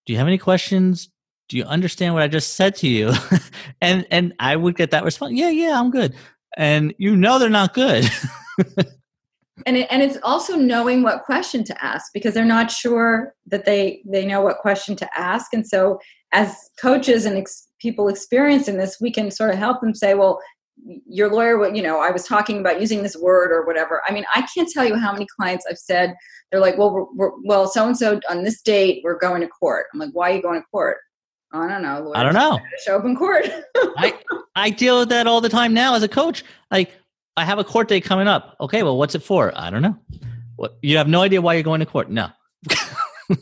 "Do 0.05 0.13
you 0.13 0.19
have 0.19 0.27
any 0.27 0.37
questions? 0.37 1.09
Do 1.49 1.57
you 1.57 1.63
understand 1.63 2.13
what 2.13 2.23
I 2.23 2.27
just 2.27 2.55
said 2.55 2.75
to 2.77 2.87
you?" 2.87 3.13
and 3.81 4.05
and 4.11 4.33
I 4.39 4.55
would 4.55 4.75
get 4.75 4.91
that 4.91 5.03
response, 5.03 5.33
"Yeah, 5.33 5.49
yeah, 5.49 5.79
I'm 5.79 5.91
good." 5.91 6.15
And 6.57 6.93
you 6.97 7.15
know 7.15 7.39
they're 7.39 7.49
not 7.49 7.73
good. 7.73 8.09
and 9.65 9.77
it, 9.77 9.87
and 9.89 10.03
it's 10.03 10.17
also 10.23 10.55
knowing 10.55 11.01
what 11.03 11.23
question 11.23 11.63
to 11.63 11.83
ask 11.83 12.11
because 12.13 12.33
they're 12.33 12.45
not 12.45 12.69
sure 12.69 13.33
that 13.47 13.65
they 13.65 14.01
they 14.05 14.25
know 14.25 14.41
what 14.41 14.59
question 14.59 14.95
to 14.95 15.19
ask 15.19 15.53
and 15.53 15.65
so 15.65 15.99
as 16.31 16.55
coaches 16.79 17.25
and 17.25 17.37
ex- 17.37 17.67
people 17.79 18.07
experiencing 18.07 18.77
this 18.77 18.97
we 19.01 19.11
can 19.11 19.31
sort 19.31 19.51
of 19.51 19.57
help 19.57 19.81
them 19.81 19.95
say 19.95 20.13
well 20.13 20.39
your 21.05 21.31
lawyer 21.31 21.57
what 21.57 21.75
you 21.75 21.81
know 21.81 21.99
i 21.99 22.11
was 22.11 22.23
talking 22.23 22.59
about 22.59 22.79
using 22.79 23.03
this 23.03 23.15
word 23.15 23.51
or 23.51 23.65
whatever. 23.65 24.01
I 24.07 24.13
mean 24.13 24.25
i 24.35 24.41
can't 24.53 24.69
tell 24.69 24.85
you 24.85 24.95
how 24.95 25.11
many 25.11 25.27
clients 25.39 25.65
i've 25.69 25.77
said 25.77 26.15
they're 26.51 26.61
like 26.61 26.77
well 26.77 26.91
we're, 26.91 27.05
we're, 27.15 27.31
well 27.43 27.67
so 27.67 27.85
and 27.85 27.97
so 27.97 28.19
on 28.29 28.43
this 28.43 28.61
date 28.61 29.01
we're 29.03 29.17
going 29.17 29.41
to 29.41 29.47
court. 29.47 29.87
I'm 29.93 29.99
like 29.99 30.11
why 30.13 30.31
are 30.31 30.35
you 30.35 30.41
going 30.41 30.59
to 30.61 30.65
court? 30.67 30.97
I 31.53 31.67
don't 31.67 31.81
know 31.81 32.11
i 32.15 32.23
don't 32.23 32.33
know. 32.33 32.59
show 32.85 32.97
up 32.97 33.05
in 33.05 33.15
court. 33.15 33.45
I 33.75 34.13
i 34.55 34.69
deal 34.69 34.99
with 34.99 35.09
that 35.09 35.27
all 35.27 35.41
the 35.41 35.49
time 35.49 35.73
now 35.73 35.95
as 35.95 36.03
a 36.03 36.07
coach. 36.07 36.43
Like 36.71 36.91
i 37.35 37.43
have 37.43 37.59
a 37.59 37.63
court 37.63 37.87
date 37.87 38.03
coming 38.03 38.27
up. 38.27 38.55
Okay 38.61 38.83
well 38.83 38.97
what's 38.97 39.15
it 39.15 39.23
for? 39.23 39.51
I 39.55 39.69
don't 39.69 39.81
know. 39.81 39.97
What 40.55 40.77
you 40.81 40.97
have 40.97 41.07
no 41.07 41.21
idea 41.21 41.41
why 41.41 41.53
you're 41.53 41.63
going 41.63 41.79
to 41.79 41.85
court? 41.85 42.09
No. 42.09 42.29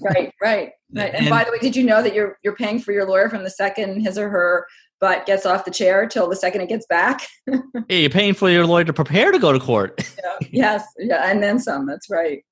Right 0.01 0.34
right 0.42 0.72
Right. 0.94 1.13
And, 1.13 1.25
and, 1.25 1.30
by 1.30 1.44
the 1.44 1.51
way, 1.51 1.58
did 1.60 1.75
you 1.75 1.84
know 1.84 2.01
that 2.01 2.13
you're 2.13 2.38
you're 2.44 2.56
paying 2.56 2.80
for 2.80 2.92
your 2.92 3.06
lawyer 3.06 3.30
from 3.30 3.44
the 3.44 3.50
second 3.50 4.01
his 4.01 4.18
or 4.18 4.30
her 4.30 4.68
butt 5.01 5.25
gets 5.25 5.46
off 5.46 5.65
the 5.65 5.72
chair 5.72 6.08
till 6.08 6.30
the 6.30 6.36
second 6.36 6.62
it 6.62 6.70
gets 6.70 6.86
back? 6.86 7.27
yeah, 7.48 7.58
you're 7.89 8.10
paying 8.10 8.34
for 8.34 8.50
your 8.50 8.65
lawyer 8.65 8.84
to 8.84 8.94
prepare 8.94 9.32
to 9.32 9.39
go 9.39 9.51
to 9.51 9.60
court. 9.60 10.08
yeah. 10.24 10.48
Yes. 10.51 10.86
Yeah. 11.00 11.30
And 11.30 11.42
then 11.42 11.60
some. 11.60 11.86
That's 11.86 12.10
right. 12.10 12.44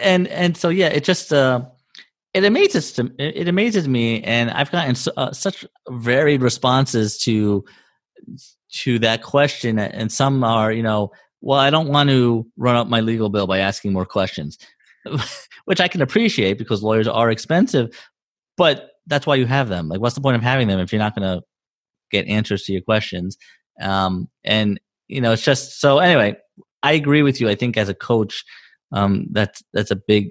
And 0.00 0.26
and 0.28 0.56
so 0.56 0.68
yeah, 0.68 0.88
it 0.88 1.04
just 1.04 1.32
uh, 1.32 1.62
it 2.36 2.44
amazes 2.44 2.92
to, 2.92 3.10
it 3.18 3.48
amazes 3.48 3.88
me, 3.88 4.22
and 4.22 4.50
I've 4.50 4.70
gotten 4.70 4.94
so, 4.94 5.10
uh, 5.16 5.32
such 5.32 5.64
varied 5.88 6.42
responses 6.42 7.18
to 7.20 7.64
to 8.72 8.98
that 8.98 9.22
question, 9.22 9.78
and 9.78 10.12
some 10.12 10.44
are 10.44 10.70
you 10.70 10.82
know, 10.82 11.12
well, 11.40 11.58
I 11.58 11.70
don't 11.70 11.88
want 11.88 12.10
to 12.10 12.46
run 12.56 12.76
up 12.76 12.88
my 12.88 13.00
legal 13.00 13.30
bill 13.30 13.46
by 13.46 13.58
asking 13.58 13.92
more 13.92 14.04
questions, 14.04 14.58
which 15.64 15.80
I 15.80 15.88
can 15.88 16.02
appreciate 16.02 16.58
because 16.58 16.82
lawyers 16.82 17.08
are 17.08 17.30
expensive, 17.30 17.88
but 18.56 18.90
that's 19.06 19.26
why 19.26 19.36
you 19.36 19.46
have 19.46 19.68
them. 19.68 19.88
Like, 19.88 20.00
what's 20.00 20.14
the 20.14 20.20
point 20.20 20.36
of 20.36 20.42
having 20.42 20.68
them 20.68 20.80
if 20.80 20.92
you're 20.92 20.98
not 21.00 21.14
going 21.14 21.38
to 21.38 21.44
get 22.10 22.26
answers 22.26 22.64
to 22.64 22.72
your 22.72 22.82
questions? 22.82 23.36
Um, 23.80 24.28
and 24.44 24.80
you 25.08 25.20
know, 25.20 25.32
it's 25.32 25.42
just 25.42 25.80
so. 25.80 25.98
Anyway, 25.98 26.36
I 26.82 26.92
agree 26.92 27.22
with 27.22 27.40
you. 27.40 27.48
I 27.48 27.54
think 27.54 27.76
as 27.76 27.88
a 27.88 27.94
coach, 27.94 28.44
um, 28.92 29.26
that's 29.30 29.62
that's 29.72 29.90
a 29.90 29.96
big 29.96 30.30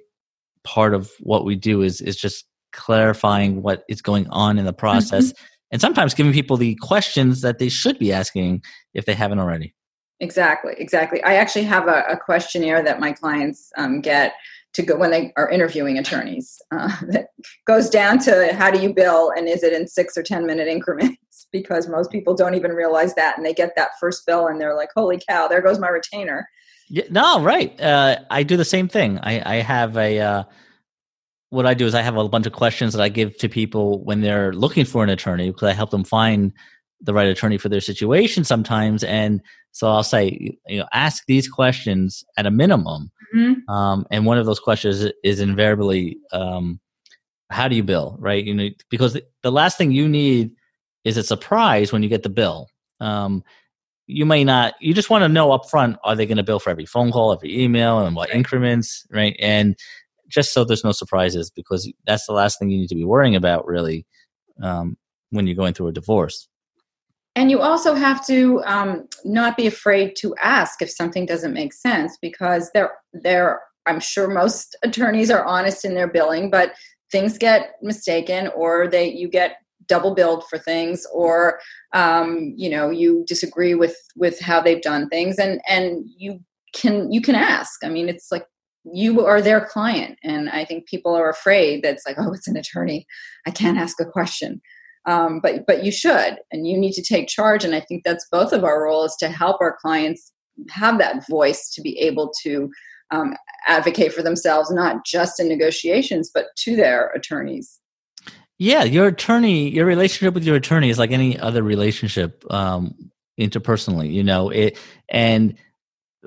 part 0.65 0.93
of 0.93 1.11
what 1.19 1.45
we 1.45 1.55
do 1.55 1.81
is 1.81 2.01
is 2.01 2.17
just 2.17 2.45
clarifying 2.73 3.61
what 3.61 3.83
is 3.87 4.01
going 4.01 4.27
on 4.29 4.57
in 4.57 4.65
the 4.65 4.73
process 4.73 5.31
mm-hmm. 5.31 5.45
and 5.71 5.79
sometimes 5.79 6.13
giving 6.13 6.33
people 6.33 6.57
the 6.57 6.75
questions 6.81 7.39
that 7.41 7.57
they 7.57 7.69
should 7.69 7.97
be 7.97 8.11
asking 8.11 8.61
if 8.93 9.05
they 9.05 9.13
haven't 9.13 9.39
already 9.39 9.73
exactly 10.19 10.73
exactly 10.77 11.23
i 11.23 11.35
actually 11.35 11.63
have 11.63 11.87
a, 11.87 12.03
a 12.09 12.17
questionnaire 12.17 12.83
that 12.83 12.99
my 12.99 13.13
clients 13.13 13.71
um, 13.77 14.01
get 14.01 14.33
to 14.75 14.83
go 14.83 14.95
when 14.95 15.11
they 15.11 15.33
are 15.35 15.49
interviewing 15.49 15.97
attorneys 15.97 16.61
uh, 16.71 16.95
that 17.07 17.27
goes 17.65 17.89
down 17.89 18.19
to 18.19 18.53
how 18.53 18.69
do 18.69 18.79
you 18.79 18.93
bill 18.93 19.31
and 19.35 19.47
is 19.47 19.63
it 19.63 19.73
in 19.73 19.87
six 19.87 20.17
or 20.17 20.23
ten 20.23 20.45
minute 20.45 20.67
increments 20.77 21.47
because 21.51 21.87
most 21.87 22.11
people 22.11 22.35
don't 22.35 22.55
even 22.55 22.71
realize 22.71 23.13
that 23.15 23.37
and 23.37 23.45
they 23.45 23.53
get 23.53 23.75
that 23.75 23.91
first 23.99 24.25
bill 24.25 24.47
and 24.47 24.61
they're 24.61 24.75
like 24.75 24.89
holy 24.95 25.19
cow 25.27 25.47
there 25.47 25.61
goes 25.61 25.79
my 25.79 25.89
retainer 25.89 26.47
yeah, 26.89 27.03
no, 27.09 27.41
right. 27.41 27.79
Uh, 27.81 28.19
I 28.29 28.43
do 28.43 28.57
the 28.57 28.65
same 28.65 28.87
thing. 28.87 29.19
I, 29.19 29.57
I 29.57 29.61
have 29.61 29.97
a. 29.97 30.19
Uh, 30.19 30.43
what 31.49 31.65
I 31.65 31.73
do 31.73 31.85
is 31.85 31.95
I 31.95 32.01
have 32.01 32.17
a 32.17 32.27
bunch 32.27 32.45
of 32.45 32.53
questions 32.53 32.93
that 32.93 33.01
I 33.01 33.09
give 33.09 33.37
to 33.37 33.47
people 33.47 34.03
when 34.03 34.21
they're 34.21 34.51
looking 34.53 34.83
for 34.83 35.03
an 35.03 35.09
attorney 35.09 35.49
because 35.49 35.69
I 35.69 35.73
help 35.73 35.91
them 35.91 36.03
find 36.03 36.51
the 37.01 37.13
right 37.13 37.27
attorney 37.27 37.57
for 37.57 37.69
their 37.69 37.81
situation 37.81 38.43
sometimes. 38.43 39.03
And 39.03 39.41
so 39.71 39.87
I'll 39.87 40.03
say, 40.03 40.57
you 40.67 40.79
know, 40.79 40.87
ask 40.91 41.23
these 41.27 41.47
questions 41.47 42.23
at 42.37 42.45
a 42.45 42.51
minimum. 42.51 43.11
Mm-hmm. 43.33 43.69
Um, 43.69 44.05
and 44.11 44.25
one 44.25 44.37
of 44.37 44.45
those 44.45 44.59
questions 44.59 45.05
is 45.23 45.39
invariably, 45.39 46.17
um, 46.31 46.79
how 47.49 47.67
do 47.67 47.75
you 47.75 47.83
bill, 47.83 48.17
right? 48.19 48.43
You 48.43 48.53
know, 48.53 48.69
because 48.89 49.19
the, 49.43 49.51
last 49.51 49.77
thing 49.77 49.91
you 49.91 50.07
need 50.07 50.51
is 51.03 51.17
a 51.17 51.23
surprise 51.23 51.91
when 51.91 52.03
you 52.03 52.09
get 52.09 52.23
the 52.23 52.29
bill. 52.29 52.69
Um, 52.99 53.43
you 54.07 54.25
may 54.25 54.43
not 54.43 54.75
you 54.79 54.93
just 54.93 55.09
want 55.09 55.23
to 55.23 55.29
know 55.29 55.51
up 55.51 55.69
front 55.69 55.97
are 56.03 56.15
they 56.15 56.25
going 56.25 56.37
to 56.37 56.43
bill 56.43 56.59
for 56.59 56.69
every 56.69 56.85
phone 56.85 57.11
call 57.11 57.33
every 57.33 57.59
email 57.63 58.05
and 58.05 58.15
what 58.15 58.29
increments 58.29 59.05
right 59.09 59.35
and 59.39 59.75
just 60.27 60.53
so 60.53 60.63
there's 60.63 60.83
no 60.83 60.91
surprises 60.91 61.49
because 61.49 61.91
that's 62.05 62.25
the 62.27 62.33
last 62.33 62.59
thing 62.59 62.69
you 62.69 62.77
need 62.77 62.89
to 62.89 62.95
be 62.95 63.03
worrying 63.03 63.35
about 63.35 63.65
really 63.65 64.05
um, 64.61 64.95
when 65.31 65.47
you're 65.47 65.55
going 65.55 65.73
through 65.73 65.87
a 65.87 65.91
divorce 65.91 66.47
and 67.35 67.51
you 67.51 67.59
also 67.59 67.93
have 67.93 68.25
to 68.27 68.61
um, 68.65 69.07
not 69.25 69.57
be 69.57 69.67
afraid 69.67 70.15
to 70.17 70.33
ask 70.41 70.81
if 70.81 70.89
something 70.89 71.25
doesn't 71.25 71.53
make 71.53 71.73
sense 71.73 72.17
because 72.21 72.71
there 72.73 72.91
there 73.13 73.61
i'm 73.85 73.99
sure 73.99 74.27
most 74.27 74.75
attorneys 74.83 75.31
are 75.31 75.45
honest 75.45 75.85
in 75.85 75.95
their 75.95 76.07
billing 76.07 76.49
but 76.49 76.73
things 77.11 77.37
get 77.37 77.73
mistaken 77.81 78.47
or 78.55 78.87
they 78.87 79.11
you 79.11 79.27
get 79.27 79.57
double 79.87 80.15
billed 80.15 80.43
for 80.49 80.57
things 80.57 81.05
or 81.13 81.59
um, 81.93 82.53
you 82.57 82.69
know 82.69 82.89
you 82.89 83.23
disagree 83.27 83.75
with 83.75 83.95
with 84.15 84.39
how 84.39 84.59
they've 84.59 84.81
done 84.81 85.07
things 85.09 85.37
and 85.37 85.61
and 85.69 86.05
you 86.17 86.39
can 86.73 87.11
you 87.11 87.21
can 87.21 87.35
ask. 87.35 87.83
I 87.83 87.89
mean 87.89 88.09
it's 88.09 88.31
like 88.31 88.45
you 88.83 89.25
are 89.25 89.41
their 89.41 89.65
client 89.65 90.19
and 90.23 90.47
i 90.49 90.63
think 90.63 90.87
people 90.87 91.15
are 91.15 91.27
afraid 91.27 91.83
that 91.83 91.93
it's 91.93 92.05
like 92.05 92.17
oh 92.19 92.33
it's 92.33 92.47
an 92.47 92.57
attorney. 92.57 93.05
I 93.47 93.51
can't 93.51 93.77
ask 93.77 93.99
a 93.99 94.05
question 94.05 94.61
um, 95.05 95.39
but 95.39 95.65
but 95.65 95.83
you 95.83 95.91
should 95.91 96.37
and 96.51 96.67
you 96.67 96.77
need 96.77 96.93
to 96.93 97.01
take 97.01 97.27
charge 97.27 97.63
and 97.63 97.75
i 97.75 97.79
think 97.79 98.03
that's 98.03 98.27
both 98.31 98.51
of 98.51 98.63
our 98.63 98.83
roles 98.83 99.15
to 99.17 99.29
help 99.29 99.57
our 99.61 99.77
clients 99.81 100.31
have 100.69 100.97
that 100.97 101.27
voice 101.27 101.71
to 101.73 101.81
be 101.81 101.97
able 101.99 102.31
to 102.41 102.69
um, 103.11 103.35
advocate 103.67 104.13
for 104.13 104.23
themselves 104.23 104.71
not 104.71 105.05
just 105.05 105.39
in 105.39 105.47
negotiations 105.47 106.31
but 106.33 106.47
to 106.55 106.75
their 106.75 107.09
attorneys 107.09 107.79
yeah, 108.57 108.83
your 108.83 109.07
attorney, 109.07 109.69
your 109.69 109.85
relationship 109.85 110.33
with 110.33 110.45
your 110.45 110.55
attorney 110.55 110.89
is 110.89 110.97
like 110.97 111.11
any 111.11 111.37
other 111.37 111.61
relationship 111.61 112.43
um, 112.49 113.11
interpersonally, 113.39 114.11
you 114.11 114.23
know. 114.23 114.49
It 114.49 114.77
and 115.09 115.55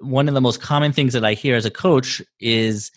one 0.01 0.29
of 0.29 0.35
the 0.35 0.41
most 0.41 0.61
common 0.61 0.93
things 0.93 1.15
that 1.15 1.25
I 1.25 1.33
hear 1.33 1.57
as 1.57 1.65
a 1.65 1.71
coach 1.71 2.21
is 2.39 2.91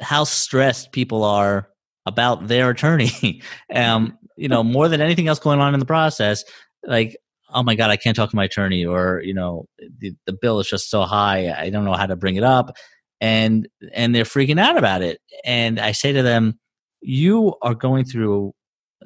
how 0.00 0.24
stressed 0.24 0.92
people 0.92 1.24
are 1.24 1.70
about 2.04 2.48
their 2.48 2.68
attorney. 2.70 3.42
um, 3.74 4.18
you 4.38 4.48
know, 4.48 4.62
more 4.62 4.88
than 4.88 5.00
anything 5.00 5.28
else 5.28 5.38
going 5.38 5.60
on 5.60 5.74
in 5.74 5.80
the 5.80 5.86
process, 5.86 6.44
like, 6.84 7.16
oh 7.50 7.62
my 7.62 7.74
God, 7.74 7.90
I 7.90 7.96
can't 7.96 8.16
talk 8.16 8.30
to 8.30 8.36
my 8.36 8.44
attorney, 8.44 8.84
or 8.84 9.20
you 9.22 9.34
know, 9.34 9.66
the, 9.98 10.14
the 10.26 10.32
bill 10.32 10.60
is 10.60 10.68
just 10.68 10.90
so 10.90 11.02
high, 11.02 11.52
I 11.52 11.70
don't 11.70 11.84
know 11.84 11.94
how 11.94 12.06
to 12.06 12.16
bring 12.16 12.36
it 12.36 12.44
up, 12.44 12.76
and 13.20 13.68
and 13.92 14.14
they're 14.14 14.24
freaking 14.24 14.60
out 14.60 14.78
about 14.78 15.02
it. 15.02 15.20
And 15.44 15.78
I 15.78 15.92
say 15.92 16.12
to 16.12 16.22
them, 16.22 16.58
you 17.00 17.54
are 17.62 17.74
going 17.74 18.04
through 18.04 18.52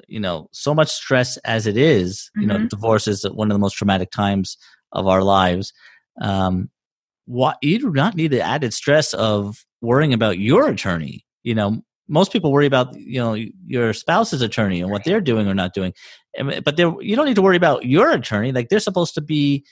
you 0.07 0.19
know 0.19 0.49
so 0.51 0.73
much 0.73 0.89
stress 0.89 1.37
as 1.37 1.67
it 1.67 1.77
is, 1.77 2.29
you 2.35 2.47
mm-hmm. 2.47 2.63
know 2.63 2.67
divorce 2.67 3.07
is 3.07 3.23
one 3.23 3.49
of 3.49 3.55
the 3.55 3.59
most 3.59 3.73
traumatic 3.73 4.11
times 4.11 4.57
of 4.91 5.07
our 5.07 5.23
lives 5.23 5.73
um 6.21 6.69
what 7.25 7.57
you 7.61 7.79
do 7.79 7.91
not 7.91 8.15
need 8.15 8.31
the 8.31 8.41
added 8.41 8.73
stress 8.73 9.13
of 9.13 9.65
worrying 9.81 10.13
about 10.13 10.37
your 10.37 10.69
attorney 10.69 11.25
you 11.43 11.55
know 11.55 11.81
most 12.13 12.31
people 12.31 12.51
worry 12.51 12.65
about 12.65 12.95
you 12.97 13.19
know 13.19 13.33
your 13.65 13.93
spouse's 13.93 14.41
attorney 14.41 14.81
and 14.81 14.91
what 14.91 15.03
they're 15.03 15.21
doing 15.21 15.47
or 15.47 15.53
not 15.53 15.73
doing 15.73 15.93
but 16.63 16.77
you 16.77 17.15
don't 17.15 17.25
need 17.25 17.35
to 17.35 17.41
worry 17.41 17.57
about 17.57 17.85
your 17.85 18.11
attorney 18.11 18.51
like 18.51 18.69
they're 18.69 18.79
supposed 18.79 19.13
to 19.13 19.21
be 19.21 19.65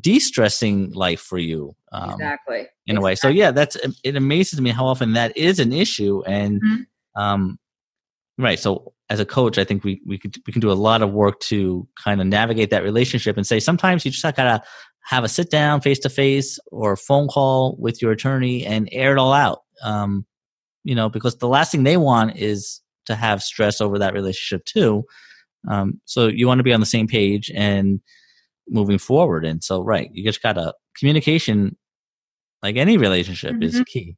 de-stressing 0.00 0.90
life 0.92 1.20
for 1.20 1.38
you 1.38 1.74
um, 1.92 2.10
exactly 2.10 2.56
in 2.58 2.64
exactly. 2.64 2.96
a 2.96 3.00
way 3.00 3.14
so 3.14 3.28
yeah 3.28 3.50
that's 3.50 3.76
it 4.02 4.16
amazes 4.16 4.60
me 4.60 4.70
how 4.70 4.86
often 4.86 5.12
that 5.12 5.36
is 5.36 5.58
an 5.60 5.72
issue 5.72 6.22
and 6.26 6.60
mm-hmm. 6.62 7.20
um 7.20 7.58
right 8.38 8.58
so 8.58 8.94
as 9.10 9.20
a 9.20 9.26
coach, 9.26 9.58
I 9.58 9.64
think 9.64 9.84
we 9.84 10.00
we 10.06 10.18
could 10.18 10.36
we 10.46 10.52
can 10.52 10.60
do 10.60 10.70
a 10.70 10.74
lot 10.74 11.02
of 11.02 11.12
work 11.12 11.38
to 11.40 11.86
kind 12.02 12.20
of 12.20 12.26
navigate 12.26 12.70
that 12.70 12.82
relationship 12.82 13.36
and 13.36 13.46
say 13.46 13.60
sometimes 13.60 14.04
you 14.04 14.10
just 14.10 14.24
gotta 14.36 14.62
have 15.04 15.24
a 15.24 15.28
sit 15.28 15.50
down 15.50 15.82
face 15.82 15.98
to 16.00 16.08
face 16.08 16.58
or 16.72 16.96
phone 16.96 17.28
call 17.28 17.76
with 17.78 18.00
your 18.00 18.12
attorney 18.12 18.64
and 18.64 18.88
air 18.92 19.12
it 19.12 19.18
all 19.18 19.32
out. 19.32 19.60
Um, 19.82 20.24
you 20.84 20.94
know, 20.94 21.08
because 21.08 21.36
the 21.38 21.48
last 21.48 21.72
thing 21.72 21.82
they 21.82 21.96
want 21.96 22.36
is 22.36 22.80
to 23.06 23.14
have 23.14 23.42
stress 23.42 23.80
over 23.80 23.98
that 23.98 24.14
relationship 24.14 24.64
too. 24.64 25.04
Um, 25.68 26.00
so 26.04 26.28
you 26.28 26.46
want 26.46 26.58
to 26.58 26.64
be 26.64 26.72
on 26.72 26.80
the 26.80 26.86
same 26.86 27.06
page 27.06 27.50
and 27.54 28.00
moving 28.68 28.98
forward. 28.98 29.44
And 29.44 29.62
so, 29.64 29.82
right, 29.82 30.10
you 30.12 30.24
just 30.24 30.42
gotta 30.42 30.74
communication, 30.98 31.76
like 32.62 32.76
any 32.76 32.96
relationship, 32.96 33.52
mm-hmm. 33.52 33.62
is 33.62 33.82
key. 33.86 34.16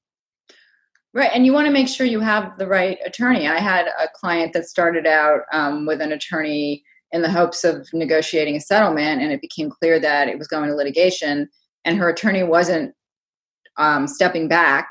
Right, 1.14 1.30
and 1.32 1.46
you 1.46 1.52
want 1.54 1.66
to 1.66 1.72
make 1.72 1.88
sure 1.88 2.06
you 2.06 2.20
have 2.20 2.58
the 2.58 2.66
right 2.66 2.98
attorney. 3.06 3.48
I 3.48 3.58
had 3.58 3.86
a 3.86 4.06
client 4.14 4.52
that 4.52 4.66
started 4.66 5.06
out 5.06 5.40
um, 5.50 5.86
with 5.86 6.02
an 6.02 6.12
attorney 6.12 6.84
in 7.12 7.22
the 7.22 7.30
hopes 7.30 7.64
of 7.64 7.88
negotiating 7.94 8.56
a 8.56 8.60
settlement, 8.60 9.22
and 9.22 9.32
it 9.32 9.40
became 9.40 9.70
clear 9.70 9.98
that 9.98 10.28
it 10.28 10.36
was 10.36 10.46
going 10.46 10.68
to 10.68 10.74
litigation, 10.74 11.48
and 11.86 11.96
her 11.96 12.10
attorney 12.10 12.42
wasn't 12.42 12.92
um, 13.78 14.06
stepping 14.06 14.46
back. 14.46 14.90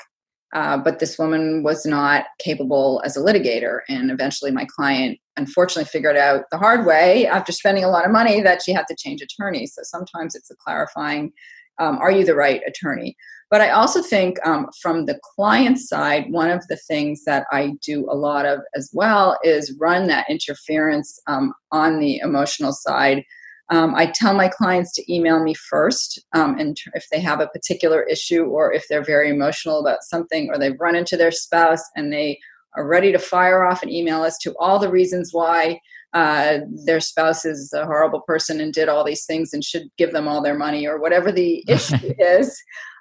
Uh, 0.56 0.78
but 0.78 1.00
this 1.00 1.20
woman 1.20 1.64
was 1.64 1.86
not 1.86 2.28
capable 2.40 3.02
as 3.04 3.18
a 3.18 3.20
litigator, 3.20 3.80
and 3.90 4.10
eventually, 4.10 4.52
my 4.52 4.66
client 4.66 5.20
unfortunately 5.36 5.84
figured 5.84 6.16
out 6.16 6.46
the 6.50 6.58
hard 6.58 6.86
way 6.86 7.28
after 7.28 7.52
spending 7.52 7.84
a 7.84 7.90
lot 7.90 8.06
of 8.06 8.12
money 8.12 8.42
that 8.42 8.64
she 8.64 8.72
had 8.72 8.88
to 8.88 8.96
change 8.98 9.22
attorneys. 9.22 9.74
So 9.76 9.82
sometimes 9.84 10.34
it's 10.34 10.50
a 10.50 10.56
clarifying: 10.56 11.34
um, 11.78 11.98
Are 11.98 12.10
you 12.10 12.24
the 12.24 12.36
right 12.36 12.62
attorney? 12.66 13.18
But 13.52 13.60
I 13.60 13.72
also 13.72 14.02
think 14.02 14.38
um, 14.48 14.68
from 14.82 15.06
the 15.06 15.20
client 15.36 15.78
side, 15.78 16.28
one 16.30 16.50
of 16.50 16.66
the 16.68 16.78
things 16.88 17.26
that 17.26 17.46
I 17.52 17.74
do 17.86 18.08
a 18.10 18.16
lot 18.16 18.46
of 18.46 18.62
as 18.76 18.90
well 18.94 19.38
is 19.44 19.76
run 19.80 20.08
that 20.08 20.30
interference 20.30 21.20
um, 21.28 21.54
on 21.74 22.00
the 22.00 22.20
emotional 22.20 22.72
side. 22.72 23.26
Um, 23.70 23.96
I 23.96 24.12
tell 24.14 24.34
my 24.34 24.48
clients 24.48 24.94
to 24.94 25.14
email 25.14 25.44
me 25.44 25.54
first, 25.54 26.24
um, 26.34 26.58
and 26.60 26.78
if 26.94 27.08
they 27.12 27.20
have 27.20 27.40
a 27.40 27.48
particular 27.48 28.04
issue 28.04 28.44
or 28.44 28.72
if 28.72 28.86
they're 28.88 29.04
very 29.04 29.30
emotional 29.30 29.80
about 29.80 30.04
something 30.04 30.50
or 30.50 30.60
they've 30.60 30.80
run 30.80 30.96
into 30.96 31.18
their 31.18 31.32
spouse 31.32 31.84
and 31.96 32.14
they 32.14 32.40
are 32.78 32.88
ready 32.88 33.12
to 33.12 33.20
fire 33.20 33.64
off 33.64 33.82
an 33.82 33.90
email 33.90 34.24
as 34.24 34.38
to 34.40 34.54
all 34.60 34.78
the 34.78 34.90
reasons 34.90 35.30
why 35.32 35.80
uh, 36.14 36.60
their 36.86 37.00
spouse 37.00 37.44
is 37.44 37.74
a 37.74 37.86
horrible 37.86 38.22
person 38.22 38.62
and 38.62 38.74
did 38.74 38.88
all 38.88 39.04
these 39.04 39.26
things 39.26 39.54
and 39.54 39.64
should 39.64 39.88
give 39.98 40.14
them 40.14 40.28
all 40.28 40.42
their 40.42 40.58
money 40.58 40.88
or 40.88 41.00
whatever 41.00 41.32
the 41.32 41.64
issue 41.68 42.14
is 42.20 42.56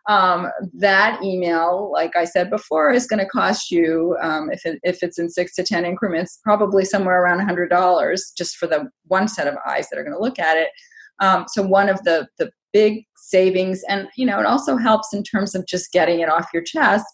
um, 0.06 0.50
that 0.74 1.22
email, 1.22 1.90
like 1.92 2.14
I 2.14 2.24
said 2.24 2.50
before, 2.50 2.90
is 2.90 3.06
going 3.06 3.20
to 3.20 3.28
cost 3.28 3.70
you, 3.70 4.16
um, 4.20 4.50
if, 4.50 4.66
it, 4.66 4.78
if 4.82 5.02
it's 5.02 5.18
in 5.18 5.30
six 5.30 5.54
to 5.54 5.62
10 5.62 5.84
increments, 5.84 6.40
probably 6.44 6.84
somewhere 6.84 7.22
around 7.22 7.46
$100 7.46 8.18
just 8.36 8.56
for 8.56 8.66
the 8.66 8.90
one 9.06 9.28
set 9.28 9.46
of 9.46 9.56
eyes 9.66 9.88
that 9.88 9.98
are 9.98 10.04
going 10.04 10.14
to 10.14 10.20
look 10.20 10.38
at 10.38 10.56
it. 10.56 10.68
Um, 11.20 11.46
so 11.48 11.62
one 11.62 11.88
of 11.88 12.02
the, 12.04 12.28
the 12.38 12.50
big 12.72 13.04
savings, 13.16 13.82
and 13.88 14.08
you 14.16 14.26
know, 14.26 14.40
it 14.40 14.46
also 14.46 14.76
helps 14.76 15.14
in 15.14 15.22
terms 15.22 15.54
of 15.54 15.66
just 15.66 15.92
getting 15.92 16.20
it 16.20 16.28
off 16.28 16.48
your 16.52 16.62
chest. 16.62 17.06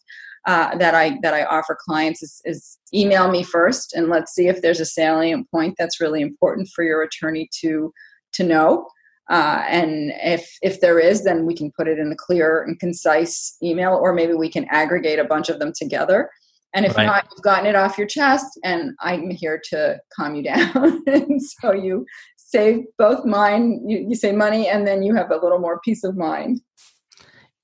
Uh, 0.47 0.75
that 0.79 0.95
I 0.95 1.19
that 1.21 1.35
I 1.35 1.45
offer 1.45 1.77
clients 1.79 2.23
is, 2.23 2.41
is, 2.47 2.79
email 2.95 3.31
me 3.31 3.43
first 3.43 3.93
and 3.93 4.09
let's 4.09 4.33
see 4.33 4.49
if 4.49 4.63
there's 4.63 4.81
a 4.81 4.87
salient 4.87 5.47
point 5.51 5.75
that's 5.77 6.01
really 6.01 6.23
important 6.23 6.67
for 6.75 6.83
your 6.83 7.03
attorney 7.03 7.47
to 7.61 7.93
to 8.33 8.43
know. 8.43 8.89
Uh, 9.31 9.63
and 9.69 10.13
if 10.25 10.59
if 10.61 10.81
there 10.81 10.99
is, 10.99 11.23
then 11.23 11.47
we 11.47 11.55
can 11.55 11.71
put 11.71 11.87
it 11.87 12.01
in 12.01 12.11
a 12.11 12.17
clear 12.17 12.63
and 12.63 12.81
concise 12.81 13.57
email, 13.63 13.95
or 13.95 14.13
maybe 14.13 14.35
we 14.35 14.51
can 14.51 14.67
aggregate 14.71 15.21
a 15.21 15.25
bunch 15.25 15.49
of 15.49 15.61
them 15.61 15.73
together. 15.73 16.29
And 16.75 16.85
if 16.85 16.97
right. 16.97 17.07
not, 17.07 17.27
you've 17.31 17.43
gotten 17.43 17.67
it 17.67 17.77
off 17.77 17.97
your 17.97 18.09
chest, 18.09 18.59
and 18.65 18.93
I'm 19.01 19.31
here 19.31 19.61
to 19.71 20.01
calm 20.15 20.35
you 20.35 20.43
down. 20.55 21.03
and 21.07 21.41
so 21.41 21.73
you 21.73 22.07
save 22.37 22.81
both 22.99 23.25
mine, 23.25 23.81
you, 23.87 23.99
you 24.09 24.17
save 24.17 24.35
money, 24.35 24.69
and 24.69 24.85
then 24.85 25.05
you 25.05 25.15
have 25.15 25.31
a 25.31 25.37
little 25.37 25.61
more 25.61 25.81
peace 25.85 26.03
of 26.03 26.17
mind. 26.17 26.61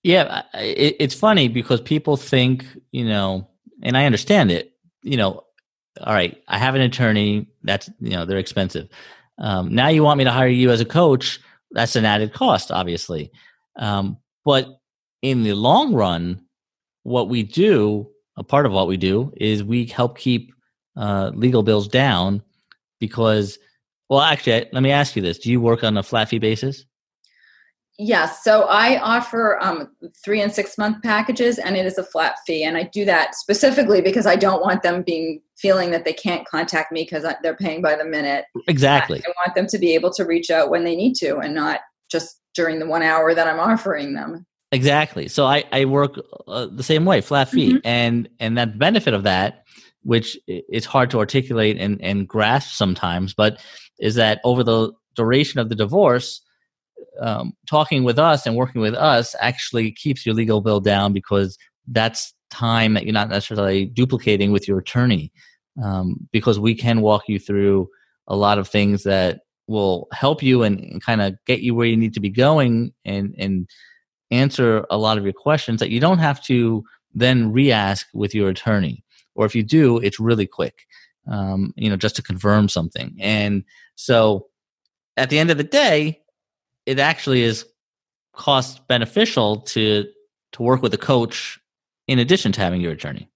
Yeah, 0.04 0.42
it, 0.54 0.94
it's 1.00 1.14
funny 1.14 1.48
because 1.48 1.80
people 1.80 2.16
think, 2.16 2.64
you 2.92 3.04
know, 3.04 3.48
and 3.82 3.96
I 3.96 4.06
understand 4.06 4.52
it. 4.52 4.72
You 5.02 5.16
know, 5.16 5.42
all 6.00 6.14
right, 6.14 6.40
I 6.46 6.58
have 6.58 6.76
an 6.76 6.80
attorney. 6.80 7.48
That's 7.64 7.90
you 8.00 8.10
know 8.10 8.24
they're 8.24 8.38
expensive. 8.38 8.88
Um, 9.38 9.74
now 9.74 9.88
you 9.88 10.04
want 10.04 10.18
me 10.18 10.24
to 10.24 10.30
hire 10.30 10.46
you 10.46 10.70
as 10.70 10.80
a 10.80 10.84
coach 10.84 11.40
that's 11.76 11.94
an 11.94 12.06
added 12.06 12.32
cost, 12.32 12.72
obviously. 12.72 13.30
Um, 13.76 14.16
but 14.46 14.66
in 15.20 15.42
the 15.42 15.52
long 15.52 15.92
run, 15.92 16.40
what 17.02 17.28
we 17.28 17.42
do, 17.42 18.08
a 18.38 18.42
part 18.42 18.64
of 18.64 18.72
what 18.72 18.88
we 18.88 18.96
do, 18.96 19.30
is 19.36 19.62
we 19.62 19.84
help 19.84 20.16
keep 20.16 20.52
uh, 20.96 21.32
legal 21.34 21.62
bills 21.62 21.86
down 21.86 22.42
because, 22.98 23.58
well, 24.08 24.22
actually, 24.22 24.66
let 24.72 24.82
me 24.82 24.90
ask 24.90 25.14
you 25.16 25.22
this: 25.22 25.38
Do 25.38 25.50
you 25.50 25.60
work 25.60 25.84
on 25.84 25.98
a 25.98 26.02
flat 26.02 26.30
fee 26.30 26.38
basis? 26.38 26.86
Yes. 27.98 28.44
So 28.44 28.62
I 28.64 29.00
offer 29.00 29.58
um, 29.62 29.88
three 30.22 30.42
and 30.42 30.52
six 30.52 30.76
month 30.76 31.02
packages, 31.02 31.58
and 31.58 31.76
it 31.76 31.86
is 31.86 31.96
a 31.96 32.02
flat 32.02 32.36
fee. 32.46 32.62
And 32.62 32.76
I 32.76 32.84
do 32.84 33.06
that 33.06 33.34
specifically 33.34 34.02
because 34.02 34.26
I 34.26 34.36
don't 34.36 34.60
want 34.60 34.82
them 34.82 35.02
being 35.02 35.40
feeling 35.56 35.90
that 35.92 36.04
they 36.04 36.12
can't 36.12 36.46
contact 36.46 36.92
me 36.92 37.04
because 37.04 37.24
they're 37.42 37.56
paying 37.56 37.80
by 37.80 37.96
the 37.96 38.04
minute. 38.04 38.44
Exactly. 38.68 39.22
I 39.26 39.32
want 39.38 39.54
them 39.54 39.66
to 39.68 39.78
be 39.78 39.94
able 39.94 40.12
to 40.12 40.24
reach 40.24 40.50
out 40.50 40.68
when 40.68 40.84
they 40.84 40.94
need 40.94 41.14
to, 41.16 41.38
and 41.38 41.54
not 41.54 41.80
just 42.10 42.38
during 42.54 42.80
the 42.80 42.86
one 42.86 43.02
hour 43.02 43.34
that 43.34 43.48
I'm 43.48 43.60
offering 43.60 44.12
them. 44.12 44.44
Exactly. 44.72 45.28
So 45.28 45.46
I 45.46 45.64
I 45.72 45.86
work 45.86 46.20
uh, 46.48 46.66
the 46.70 46.82
same 46.82 47.06
way, 47.06 47.22
flat 47.22 47.48
fee, 47.48 47.74
mm-hmm. 47.74 47.86
and 47.86 48.28
and 48.40 48.58
that 48.58 48.78
benefit 48.78 49.14
of 49.14 49.22
that, 49.22 49.64
which 50.02 50.36
is 50.46 50.84
hard 50.84 51.10
to 51.10 51.18
articulate 51.18 51.78
and 51.78 51.98
and 52.02 52.28
grasp 52.28 52.74
sometimes, 52.74 53.32
but 53.32 53.58
is 53.98 54.16
that 54.16 54.40
over 54.44 54.62
the 54.62 54.92
duration 55.14 55.60
of 55.60 55.70
the 55.70 55.74
divorce 55.74 56.42
um, 57.20 57.52
talking 57.68 58.04
with 58.04 58.18
us 58.18 58.46
and 58.46 58.56
working 58.56 58.80
with 58.80 58.94
us 58.94 59.34
actually 59.40 59.92
keeps 59.92 60.24
your 60.24 60.34
legal 60.34 60.60
bill 60.60 60.80
down 60.80 61.12
because 61.12 61.58
that's 61.88 62.34
time 62.50 62.94
that 62.94 63.04
you're 63.04 63.12
not 63.12 63.28
necessarily 63.28 63.86
duplicating 63.86 64.52
with 64.52 64.66
your 64.68 64.78
attorney. 64.78 65.32
Um, 65.82 66.26
because 66.32 66.58
we 66.58 66.74
can 66.74 67.02
walk 67.02 67.24
you 67.28 67.38
through 67.38 67.88
a 68.28 68.36
lot 68.36 68.58
of 68.58 68.66
things 68.66 69.02
that 69.02 69.40
will 69.66 70.08
help 70.12 70.42
you 70.42 70.62
and, 70.62 70.80
and 70.80 71.02
kind 71.02 71.20
of 71.20 71.34
get 71.46 71.60
you 71.60 71.74
where 71.74 71.86
you 71.86 71.96
need 71.96 72.14
to 72.14 72.20
be 72.20 72.30
going 72.30 72.92
and 73.04 73.34
and 73.38 73.68
answer 74.30 74.84
a 74.90 74.96
lot 74.96 75.18
of 75.18 75.24
your 75.24 75.32
questions 75.32 75.80
that 75.80 75.90
you 75.90 76.00
don't 76.00 76.18
have 76.18 76.42
to 76.42 76.82
then 77.14 77.52
re-ask 77.52 78.06
with 78.12 78.34
your 78.34 78.48
attorney. 78.48 79.04
Or 79.34 79.44
if 79.46 79.54
you 79.54 79.62
do 79.62 79.98
it's 79.98 80.18
really 80.18 80.46
quick 80.46 80.86
um, 81.28 81.72
you 81.76 81.90
know 81.90 81.96
just 81.96 82.16
to 82.16 82.22
confirm 82.22 82.68
something. 82.68 83.16
And 83.20 83.64
so 83.96 84.46
at 85.16 85.30
the 85.30 85.38
end 85.38 85.50
of 85.50 85.58
the 85.58 85.64
day 85.64 86.22
it 86.86 86.98
actually 86.98 87.42
is 87.42 87.66
cost 88.32 88.86
beneficial 88.88 89.60
to 89.62 90.06
to 90.52 90.62
work 90.62 90.82
with 90.82 90.94
a 90.94 90.98
coach 90.98 91.58
in 92.06 92.18
addition 92.18 92.52
to 92.52 92.60
having 92.60 92.80
your 92.80 92.92
attorney 92.92 93.28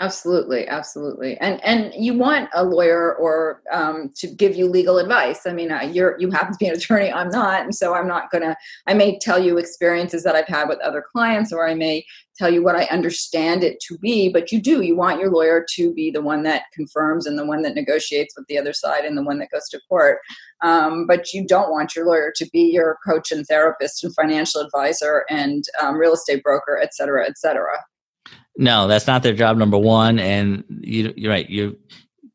absolutely 0.00 0.66
absolutely. 0.68 1.36
And 1.38 1.62
and 1.64 1.92
you 1.94 2.14
want 2.14 2.50
a 2.54 2.64
lawyer 2.64 3.14
or 3.16 3.62
um, 3.72 4.10
to 4.16 4.26
give 4.26 4.54
you 4.54 4.66
legal 4.66 4.98
advice. 4.98 5.46
I 5.46 5.52
mean 5.52 5.72
uh, 5.72 5.82
you're 5.82 6.16
you 6.18 6.30
happen 6.30 6.52
to 6.52 6.58
be 6.58 6.66
an 6.66 6.74
attorney 6.74 7.12
i'm 7.12 7.28
not 7.28 7.62
and 7.62 7.74
so 7.74 7.94
i'm 7.94 8.08
not 8.08 8.30
gonna 8.30 8.56
i 8.86 8.94
may 8.94 9.18
tell 9.18 9.38
you 9.38 9.58
experiences 9.58 10.22
that 10.22 10.34
i've 10.34 10.46
had 10.46 10.68
with 10.68 10.78
other 10.80 11.02
clients 11.12 11.52
or 11.52 11.66
i 11.66 11.74
may 11.74 12.04
tell 12.36 12.52
you 12.52 12.62
what 12.62 12.76
i 12.76 12.84
understand 12.84 13.64
it 13.64 13.80
to 13.80 13.96
be 13.98 14.28
but 14.28 14.52
you 14.52 14.60
do 14.60 14.82
you 14.82 14.96
want 14.96 15.20
your 15.20 15.30
lawyer 15.30 15.64
to 15.74 15.92
be 15.94 16.10
the 16.10 16.22
one 16.22 16.42
that 16.42 16.64
confirms 16.74 17.26
and 17.26 17.38
the 17.38 17.46
one 17.46 17.62
that 17.62 17.74
negotiates 17.74 18.34
with 18.36 18.46
the 18.46 18.58
other 18.58 18.72
side 18.72 19.04
and 19.04 19.16
the 19.16 19.22
one 19.22 19.38
that 19.38 19.50
goes 19.50 19.68
to 19.70 19.80
court. 19.88 20.18
Um, 20.62 21.06
but 21.06 21.32
you 21.32 21.46
don't 21.46 21.70
want 21.70 21.94
your 21.94 22.06
lawyer 22.06 22.32
to 22.36 22.48
be 22.52 22.70
your 22.72 22.98
coach 23.06 23.30
and 23.30 23.46
therapist 23.46 24.02
and 24.04 24.14
financial 24.14 24.60
advisor 24.60 25.24
and 25.28 25.64
um, 25.80 25.96
real 25.96 26.14
estate 26.14 26.42
broker 26.42 26.80
et 26.82 26.94
cetera 26.94 27.26
et 27.26 27.36
cetera 27.36 27.76
no, 28.56 28.88
that's 28.88 29.06
not 29.06 29.22
their 29.22 29.34
job 29.34 29.56
number 29.56 29.78
one. 29.78 30.18
And 30.18 30.64
you, 30.80 31.12
are 31.26 31.30
right. 31.30 31.48
You 31.48 31.78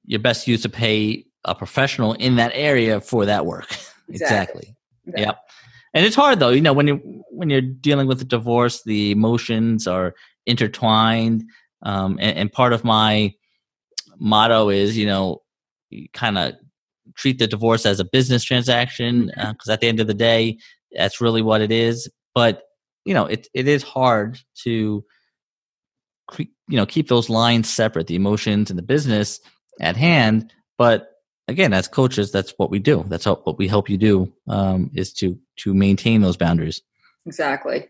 you're 0.05 0.19
best 0.19 0.47
used 0.47 0.63
to 0.63 0.69
pay 0.69 1.25
a 1.45 1.55
professional 1.55 2.13
in 2.13 2.35
that 2.35 2.51
area 2.53 3.01
for 3.01 3.25
that 3.25 3.45
work. 3.45 3.75
Exactly. 4.09 4.75
exactly. 5.05 5.23
Yep. 5.23 5.37
And 5.93 6.05
it's 6.05 6.17
hard 6.17 6.39
though, 6.39 6.49
you 6.49 6.59
know, 6.59 6.73
when 6.73 6.85
you 6.85 7.23
when 7.29 7.49
you're 7.49 7.61
dealing 7.61 8.07
with 8.07 8.21
a 8.21 8.25
divorce, 8.25 8.83
the 8.83 9.11
emotions 9.11 9.87
are 9.87 10.15
intertwined. 10.45 11.45
Um, 11.83 12.17
and, 12.19 12.37
and 12.37 12.51
part 12.51 12.73
of 12.73 12.83
my 12.83 13.33
motto 14.19 14.67
is, 14.67 14.97
you 14.97 15.05
know, 15.05 15.43
kind 16.11 16.37
of 16.37 16.55
treat 17.15 17.39
the 17.39 17.47
divorce 17.47 17.85
as 17.85 18.01
a 18.01 18.05
business 18.05 18.43
transaction 18.43 19.27
because 19.27 19.45
mm-hmm. 19.45 19.69
uh, 19.69 19.73
at 19.73 19.79
the 19.79 19.87
end 19.87 20.01
of 20.01 20.07
the 20.07 20.13
day, 20.13 20.57
that's 20.91 21.21
really 21.21 21.41
what 21.41 21.61
it 21.61 21.71
is. 21.71 22.09
But 22.35 22.63
you 23.05 23.13
know, 23.13 23.25
it 23.25 23.47
it 23.53 23.67
is 23.67 23.81
hard 23.83 24.39
to 24.63 25.05
you 26.39 26.47
know 26.69 26.85
keep 26.85 27.07
those 27.07 27.29
lines 27.29 27.69
separate 27.69 28.07
the 28.07 28.15
emotions 28.15 28.69
and 28.69 28.77
the 28.77 28.83
business 28.83 29.39
at 29.79 29.95
hand. 29.95 30.53
But 30.77 31.11
again 31.47 31.73
as 31.73 31.87
coaches 31.87 32.31
that's 32.31 32.53
what 32.57 32.71
we 32.71 32.79
do. 32.79 33.05
That's 33.07 33.25
how, 33.25 33.35
what 33.43 33.57
we 33.57 33.67
help 33.67 33.89
you 33.89 33.97
do 33.97 34.31
um, 34.47 34.91
is 34.93 35.13
to 35.13 35.37
to 35.57 35.73
maintain 35.73 36.21
those 36.21 36.37
boundaries. 36.37 36.81
Exactly. 37.25 37.89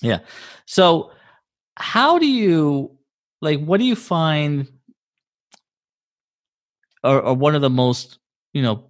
Yeah. 0.00 0.20
So 0.66 1.10
how 1.76 2.18
do 2.18 2.26
you 2.26 2.96
like 3.40 3.60
what 3.60 3.78
do 3.78 3.84
you 3.84 3.96
find 3.96 4.68
are, 7.02 7.22
are 7.22 7.34
one 7.34 7.54
of 7.54 7.60
the 7.60 7.70
most 7.70 8.18
you 8.52 8.62
know 8.62 8.84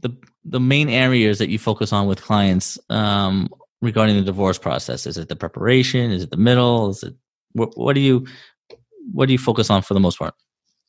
the 0.00 0.16
the 0.44 0.60
main 0.60 0.88
areas 0.88 1.38
that 1.38 1.48
you 1.48 1.58
focus 1.58 1.92
on 1.92 2.06
with 2.06 2.22
clients 2.22 2.78
um, 2.90 3.48
regarding 3.80 4.16
the 4.16 4.22
divorce 4.22 4.58
process? 4.58 5.06
Is 5.06 5.18
it 5.18 5.28
the 5.28 5.36
preparation? 5.36 6.10
Is 6.10 6.22
it 6.22 6.30
the 6.30 6.36
middle? 6.36 6.90
Is 6.90 7.02
it 7.02 7.14
what, 7.56 7.76
what 7.76 7.94
do 7.94 8.00
you 8.00 8.26
what 9.12 9.26
do 9.26 9.32
you 9.32 9.38
focus 9.38 9.70
on 9.70 9.82
for 9.82 9.94
the 9.94 10.00
most 10.00 10.18
part? 10.18 10.34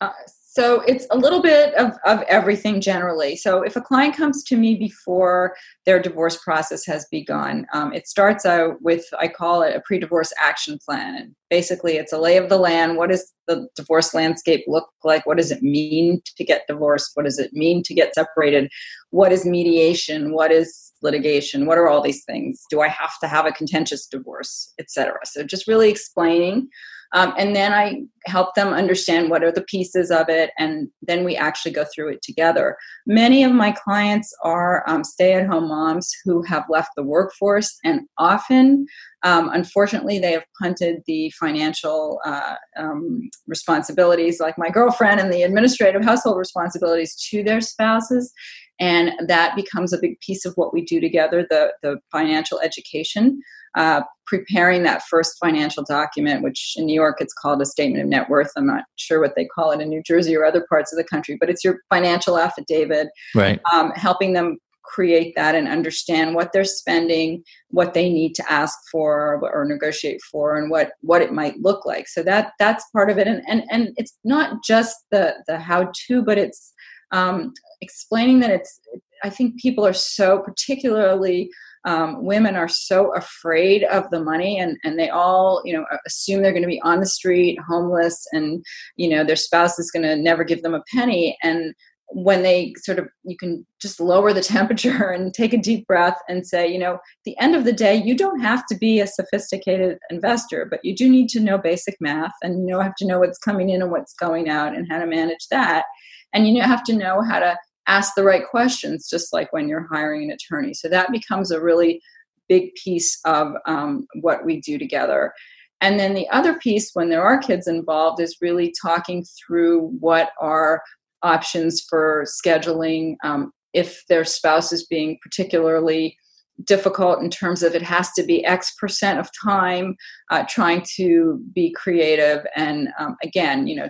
Uh, 0.02 0.12
so 0.58 0.82
it's 0.88 1.06
a 1.12 1.18
little 1.18 1.40
bit 1.40 1.76
of, 1.76 1.92
of 2.04 2.24
everything 2.24 2.82
generally. 2.82 3.36
So 3.36 3.62
if 3.62 3.76
a 3.76 3.82
client 3.82 4.18
comes 4.18 4.44
to 4.46 4.58
me 4.58 4.74
before 4.74 5.56
their 5.86 6.02
divorce 6.02 6.36
process 6.44 6.84
has 6.88 7.06
begun, 7.12 7.68
um, 7.74 7.94
it 7.94 8.08
starts 8.08 8.44
out 8.44 8.82
with, 8.82 9.06
I 9.20 9.28
call 9.28 9.62
it 9.62 9.76
a 9.76 9.82
pre 9.82 10.00
divorce 10.00 10.34
action 10.42 10.80
plan. 10.84 11.14
And 11.14 11.36
basically, 11.52 11.98
it's 11.98 12.12
a 12.12 12.18
lay 12.18 12.38
of 12.38 12.50
the 12.50 12.58
land. 12.58 12.98
What 12.98 13.12
does 13.12 13.32
the 13.46 13.68
divorce 13.76 14.16
landscape 14.16 14.64
look 14.66 14.90
like? 15.04 15.28
What 15.28 15.38
does 15.38 15.52
it 15.52 15.62
mean 15.62 16.22
to 16.38 16.44
get 16.44 16.64
divorced? 16.68 17.12
What 17.14 17.26
does 17.26 17.38
it 17.38 17.54
mean 17.54 17.84
to 17.84 17.94
get 17.94 18.16
separated? 18.16 18.72
What 19.12 19.32
is 19.32 19.46
mediation? 19.46 20.34
What 20.34 20.52
is 20.52 20.92
litigation? 21.04 21.68
What 21.68 21.78
are 21.78 21.88
all 21.88 22.02
these 22.02 22.24
things? 22.26 22.64
Do 22.72 22.82
I 22.82 22.88
have 22.88 23.20
to 23.22 23.28
have 23.28 23.46
a 23.46 23.52
contentious 23.52 24.08
divorce, 24.08 24.74
etc.? 24.80 25.20
So 25.26 25.44
just 25.44 25.68
really 25.68 25.92
explaining 25.92 26.68
um, 27.14 27.34
and 27.38 27.56
then 27.56 27.74
I 27.74 28.02
help 28.26 28.56
them 28.56 28.70
understand 28.70 29.30
what 29.30 29.44
are 29.44 29.52
the 29.52 29.64
pieces 29.64 30.12
of 30.12 30.30
it, 30.30 30.52
and 30.58 30.90
then 31.02 31.24
we 31.24 31.36
actually 31.36 31.72
go 31.72 31.86
through 31.94 32.10
it 32.10 32.22
together. 32.22 32.76
Many 33.06 33.44
of 33.44 33.52
my 33.52 33.72
clients 33.72 34.34
are 34.44 34.84
um, 34.88 35.04
stay 35.04 35.34
at 35.34 35.48
home 35.48 35.70
moms 35.70 36.12
who 36.26 36.42
have 36.44 36.66
left 36.70 36.90
the 36.96 37.04
workforce, 37.04 37.78
and 37.84 38.02
often, 38.18 38.86
um, 39.24 39.50
unfortunately, 39.54 40.20
they 40.20 40.34
have 40.34 40.46
punted 40.62 41.02
the 41.08 41.32
financial 41.40 42.20
uh, 42.26 42.56
um, 42.78 43.30
responsibilities, 43.48 44.40
like 44.40 44.58
my 44.58 44.70
girlfriend, 44.70 45.20
and 45.20 45.32
the 45.32 45.44
administrative 45.44 46.04
household 46.04 46.38
responsibilities 46.38 47.16
to 47.30 47.44
their 47.44 47.62
spouses 47.62 48.34
and 48.80 49.12
that 49.28 49.56
becomes 49.56 49.92
a 49.92 50.00
big 50.00 50.20
piece 50.20 50.46
of 50.46 50.54
what 50.56 50.74
we 50.74 50.84
do 50.84 51.00
together 51.00 51.46
the, 51.50 51.74
the 51.82 51.98
financial 52.12 52.60
education 52.60 53.42
uh, 53.78 54.02
preparing 54.26 54.84
that 54.84 55.04
first 55.04 55.38
financial 55.40 55.84
document, 55.84 56.44
which 56.44 56.74
in 56.76 56.86
New 56.86 56.94
York 56.94 57.18
it's 57.20 57.34
called 57.34 57.62
a 57.62 57.66
statement 57.66 58.04
of 58.04 58.10
net 58.10 58.30
worth. 58.30 58.52
I'm 58.58 58.68
not 58.68 58.84
sure 58.98 59.22
what 59.22 59.36
they 59.36 59.46
call 59.46 59.72
it 59.72 59.80
in 59.80 59.88
New 59.88 60.04
Jersey 60.04 60.36
or 60.36 60.44
other 60.44 60.66
parts 60.68 60.92
of 60.92 60.98
the 60.98 61.06
country, 61.06 61.38
but 61.40 61.50
it's 61.50 61.64
your 61.64 61.80
financial 61.90 62.38
affidavit. 62.38 63.08
Right. 63.34 63.62
Um, 63.72 63.92
helping 63.92 64.34
them 64.34 64.58
create 64.84 65.34
that 65.36 65.54
and 65.54 65.68
understand 65.68 66.34
what 66.34 66.54
they're 66.54 66.64
spending 66.64 67.44
what 67.70 67.94
they 67.94 68.10
need 68.10 68.34
to 68.34 68.52
ask 68.52 68.78
for 68.90 69.38
or 69.54 69.66
negotiate 69.66 70.22
for 70.32 70.56
and 70.56 70.72
what 70.72 70.92
what 71.02 71.22
it 71.22 71.34
might 71.34 71.60
look 71.60 71.86
like 71.86 72.08
so 72.08 72.24
that 72.24 72.54
that's 72.58 72.90
part 72.92 73.10
of 73.10 73.18
it 73.18 73.28
and 73.28 73.44
and, 73.50 73.66
and 73.70 73.90
it's 73.98 74.18
not 74.24 74.64
just 74.64 74.96
the 75.12 75.36
the 75.48 75.60
how 75.60 75.92
to 76.08 76.24
but 76.24 76.38
it's 76.38 76.74
um, 77.12 77.54
explaining 77.82 78.40
that 78.40 78.50
it's 78.50 78.80
i 79.24 79.30
think 79.30 79.60
people 79.60 79.86
are 79.86 79.94
so 79.94 80.40
particularly 80.40 81.50
um, 81.88 82.26
women 82.26 82.56
are 82.56 82.68
so 82.68 83.14
afraid 83.16 83.84
of 83.86 84.10
the 84.12 84.22
money 84.22 84.60
and, 84.60 84.78
and 84.84 85.00
they 85.00 85.10
all 85.10 85.62
you 85.64 85.74
know 85.74 85.86
assume 86.06 86.42
they're 86.42 86.52
going 86.52 86.62
to 86.62 86.68
be 86.68 86.82
on 86.82 87.00
the 87.00 87.06
street 87.06 87.58
homeless 87.68 88.28
and 88.34 88.64
you 88.98 89.10
know 89.10 89.24
their 89.24 89.38
spouse 89.38 89.80
is 89.80 89.90
going 89.90 90.04
to 90.04 90.16
never 90.16 90.44
give 90.44 90.62
them 90.62 90.76
a 90.76 90.84
penny. 90.94 91.38
And 91.42 91.74
when 92.10 92.42
they 92.44 92.74
sort 92.78 93.00
of 93.00 93.08
you 93.24 93.38
can 93.38 93.66
just 93.82 94.00
lower 94.00 94.34
the 94.34 94.42
temperature 94.58 95.10
and 95.10 95.34
take 95.34 95.54
a 95.54 95.58
deep 95.58 95.88
breath 95.88 96.18
and 96.28 96.46
say 96.46 96.68
you 96.68 96.80
know 96.80 97.00
the 97.26 97.38
end 97.40 97.56
of 97.56 97.64
the 97.64 97.74
day 97.74 97.96
you 97.96 98.16
don't 98.16 98.40
have 98.40 98.66
to 98.68 98.78
be 98.78 99.00
a 99.00 99.08
sophisticated 99.08 99.98
investor 100.10 100.66
but 100.70 100.80
you 100.84 100.96
do 100.96 101.10
need 101.10 101.28
to 101.28 101.40
know 101.40 101.58
basic 101.58 101.96
math 102.00 102.32
and 102.42 102.60
you 102.60 102.74
know 102.74 102.82
have 102.82 102.96
to 102.96 103.06
know 103.06 103.20
what's 103.20 103.40
coming 103.40 103.70
in 103.70 103.82
and 103.82 103.92
what's 103.92 104.14
going 104.14 104.50
out 104.50 104.76
and 104.76 104.88
how 104.90 105.00
to 105.00 105.06
manage 105.06 105.48
that. 105.52 105.86
And 106.34 106.48
you 106.48 106.62
have 106.62 106.84
to 106.86 106.94
know 106.94 107.22
how 107.22 107.40
to 107.40 107.58
ask 107.88 108.14
the 108.16 108.24
right 108.24 108.46
questions 108.46 109.10
just 109.10 109.34
like 109.34 109.52
when 109.54 109.68
you're 109.68 109.88
hiring 109.92 110.24
an 110.24 110.32
attorney. 110.32 110.74
So 110.74 110.90
that 110.90 111.12
becomes 111.12 111.52
a 111.52 111.62
really 111.62 112.02
big 112.50 112.74
piece 112.76 113.20
of 113.26 113.54
um, 113.66 114.08
what 114.22 114.46
we 114.46 114.62
do 114.62 114.78
together. 114.78 115.34
And 115.82 116.00
then 116.00 116.14
the 116.14 116.28
other 116.30 116.58
piece 116.58 116.92
when 116.94 117.10
there 117.10 117.24
are 117.24 117.38
kids 117.38 117.68
involved 117.68 118.22
is 118.22 118.38
really 118.42 118.74
talking 118.82 119.24
through 119.24 119.90
what 120.00 120.32
are 120.42 120.82
options 121.24 121.86
for 121.88 122.26
scheduling 122.26 123.16
um, 123.24 123.52
if 123.74 124.04
their 124.08 124.26
spouse 124.26 124.72
is 124.72 124.86
being 124.88 125.18
particularly 125.22 126.18
difficult 126.64 127.22
in 127.22 127.30
terms 127.30 127.62
of 127.62 127.76
it 127.76 127.84
has 127.84 128.12
to 128.14 128.24
be 128.24 128.44
X 128.44 128.74
percent 128.80 129.20
of 129.20 129.30
time, 129.44 129.96
uh, 130.32 130.44
trying 130.50 130.84
to 130.96 131.40
be 131.54 131.72
creative 131.72 132.46
and 132.56 132.90
um, 133.00 133.16
again, 133.24 133.68
you 133.68 133.76
know, 133.76 133.90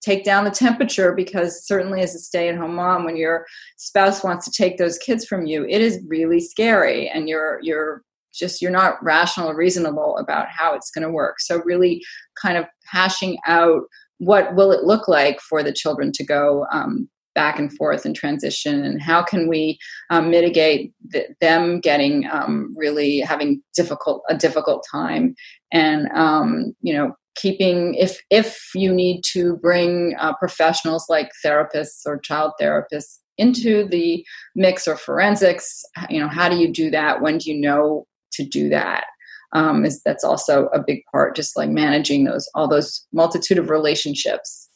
take 0.00 0.24
down 0.24 0.44
the 0.44 0.50
temperature 0.50 1.12
because 1.12 1.66
certainly 1.66 2.00
as 2.00 2.14
a 2.14 2.18
stay-at-home 2.18 2.74
mom, 2.74 3.04
when 3.04 3.16
your 3.16 3.46
spouse 3.76 4.22
wants 4.22 4.44
to 4.44 4.50
take 4.50 4.78
those 4.78 4.98
kids 4.98 5.24
from 5.24 5.46
you, 5.46 5.66
it 5.68 5.80
is 5.80 6.02
really 6.06 6.40
scary, 6.40 7.08
and 7.08 7.28
you're 7.28 7.58
you're 7.62 8.02
just 8.34 8.62
you're 8.62 8.70
not 8.70 9.02
rational 9.02 9.50
or 9.50 9.56
reasonable 9.56 10.16
about 10.18 10.48
how 10.48 10.74
it's 10.74 10.90
going 10.90 11.06
to 11.06 11.10
work. 11.10 11.40
So 11.40 11.62
really, 11.64 12.02
kind 12.40 12.56
of 12.56 12.66
hashing 12.86 13.38
out 13.46 13.82
what 14.18 14.54
will 14.54 14.72
it 14.72 14.84
look 14.84 15.08
like 15.08 15.40
for 15.40 15.62
the 15.62 15.72
children 15.72 16.12
to 16.12 16.24
go 16.24 16.66
um, 16.72 17.08
back 17.34 17.58
and 17.58 17.72
forth 17.76 18.04
and 18.04 18.16
transition 18.16 18.84
and 18.84 19.00
how 19.00 19.22
can 19.22 19.48
we 19.48 19.78
um, 20.10 20.28
mitigate 20.28 20.92
the, 21.10 21.24
them 21.40 21.78
getting 21.78 22.28
um, 22.32 22.74
really 22.76 23.20
having 23.20 23.62
difficult 23.76 24.24
a 24.28 24.36
difficult 24.36 24.84
time 24.90 25.36
and 25.72 26.08
um, 26.14 26.74
you 26.82 26.92
know 26.92 27.14
keeping 27.40 27.94
if 27.94 28.20
if 28.30 28.70
you 28.74 28.92
need 28.92 29.22
to 29.22 29.56
bring 29.56 30.14
uh, 30.18 30.34
professionals 30.34 31.06
like 31.08 31.30
therapists 31.44 32.02
or 32.06 32.18
child 32.18 32.52
therapists 32.60 33.18
into 33.36 33.86
the 33.88 34.24
mix 34.56 34.88
or 34.88 34.96
forensics 34.96 35.84
you 36.10 36.20
know 36.20 36.28
how 36.28 36.48
do 36.48 36.56
you 36.56 36.72
do 36.72 36.90
that? 36.90 37.22
When 37.22 37.38
do 37.38 37.50
you 37.50 37.60
know 37.60 38.06
to 38.32 38.44
do 38.44 38.68
that? 38.70 39.04
Um, 39.52 39.86
is 39.86 40.02
that's 40.04 40.24
also 40.24 40.66
a 40.74 40.82
big 40.84 41.02
part 41.10 41.34
just 41.34 41.56
like 41.56 41.70
managing 41.70 42.24
those 42.24 42.48
all 42.54 42.68
those 42.68 43.06
multitude 43.12 43.58
of 43.58 43.70
relationships. 43.70 44.68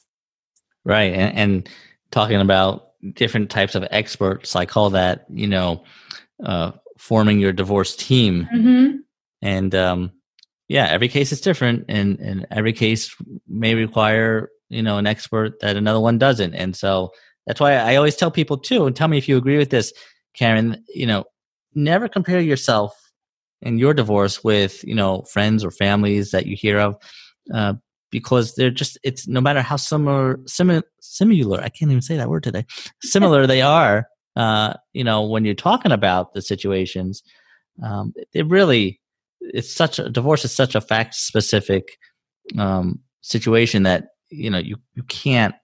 Right 0.84 1.12
and, 1.12 1.36
and 1.36 1.68
talking 2.10 2.40
about 2.40 2.90
different 3.14 3.50
types 3.50 3.74
of 3.74 3.84
experts 3.90 4.54
i 4.54 4.64
call 4.64 4.90
that 4.90 5.26
you 5.28 5.48
know 5.48 5.82
uh, 6.44 6.70
forming 6.98 7.40
your 7.40 7.52
divorce 7.52 7.96
team. 7.96 8.48
Mm-hmm. 8.54 8.96
and 9.42 9.74
um, 9.74 10.12
yeah 10.68 10.86
every 10.86 11.08
case 11.08 11.32
is 11.32 11.40
different 11.40 11.84
and 11.88 12.18
and 12.20 12.46
every 12.50 12.72
case 12.72 13.14
may 13.48 13.74
require 13.74 14.50
you 14.68 14.82
know 14.82 14.98
an 14.98 15.06
expert 15.06 15.60
that 15.60 15.76
another 15.76 16.00
one 16.00 16.18
doesn't. 16.18 16.54
And 16.54 16.74
so 16.74 17.12
that's 17.46 17.60
why 17.60 17.74
i 17.74 17.96
always 17.96 18.16
tell 18.16 18.30
people 18.30 18.56
too 18.56 18.86
and 18.86 18.94
tell 18.96 19.08
me 19.08 19.18
if 19.18 19.28
you 19.28 19.36
agree 19.36 19.58
with 19.58 19.70
this 19.70 19.92
karen 20.34 20.82
you 20.88 21.06
know 21.06 21.24
never 21.74 22.08
compare 22.08 22.40
yourself 22.40 22.94
and 23.62 23.78
your 23.78 23.94
divorce 23.94 24.42
with 24.44 24.82
you 24.84 24.94
know 24.94 25.22
friends 25.22 25.64
or 25.64 25.70
families 25.70 26.30
that 26.30 26.46
you 26.46 26.56
hear 26.56 26.78
of 26.78 26.96
uh, 27.52 27.74
because 28.10 28.54
they're 28.54 28.70
just 28.70 28.98
it's 29.02 29.26
no 29.26 29.40
matter 29.40 29.62
how 29.62 29.76
similar 29.76 30.38
similar 30.46 30.82
similar 31.00 31.60
i 31.60 31.68
can't 31.68 31.90
even 31.90 32.02
say 32.02 32.16
that 32.16 32.28
word 32.28 32.42
today 32.42 32.64
similar 33.02 33.46
they 33.46 33.62
are 33.80 34.06
uh, 34.36 34.72
you 34.92 35.04
know 35.04 35.22
when 35.22 35.44
you're 35.44 35.54
talking 35.54 35.92
about 35.92 36.32
the 36.32 36.42
situations 36.42 37.22
um, 37.82 38.12
it 38.32 38.46
really 38.46 39.00
it's 39.52 39.72
such 39.72 39.98
a 39.98 40.08
divorce 40.08 40.44
is 40.44 40.52
such 40.52 40.74
a 40.74 40.80
fact 40.80 41.14
specific 41.14 41.98
um, 42.58 43.00
situation 43.20 43.82
that 43.82 44.08
you 44.30 44.50
know 44.50 44.58
you 44.58 44.76
you 44.94 45.02
can't 45.04 45.54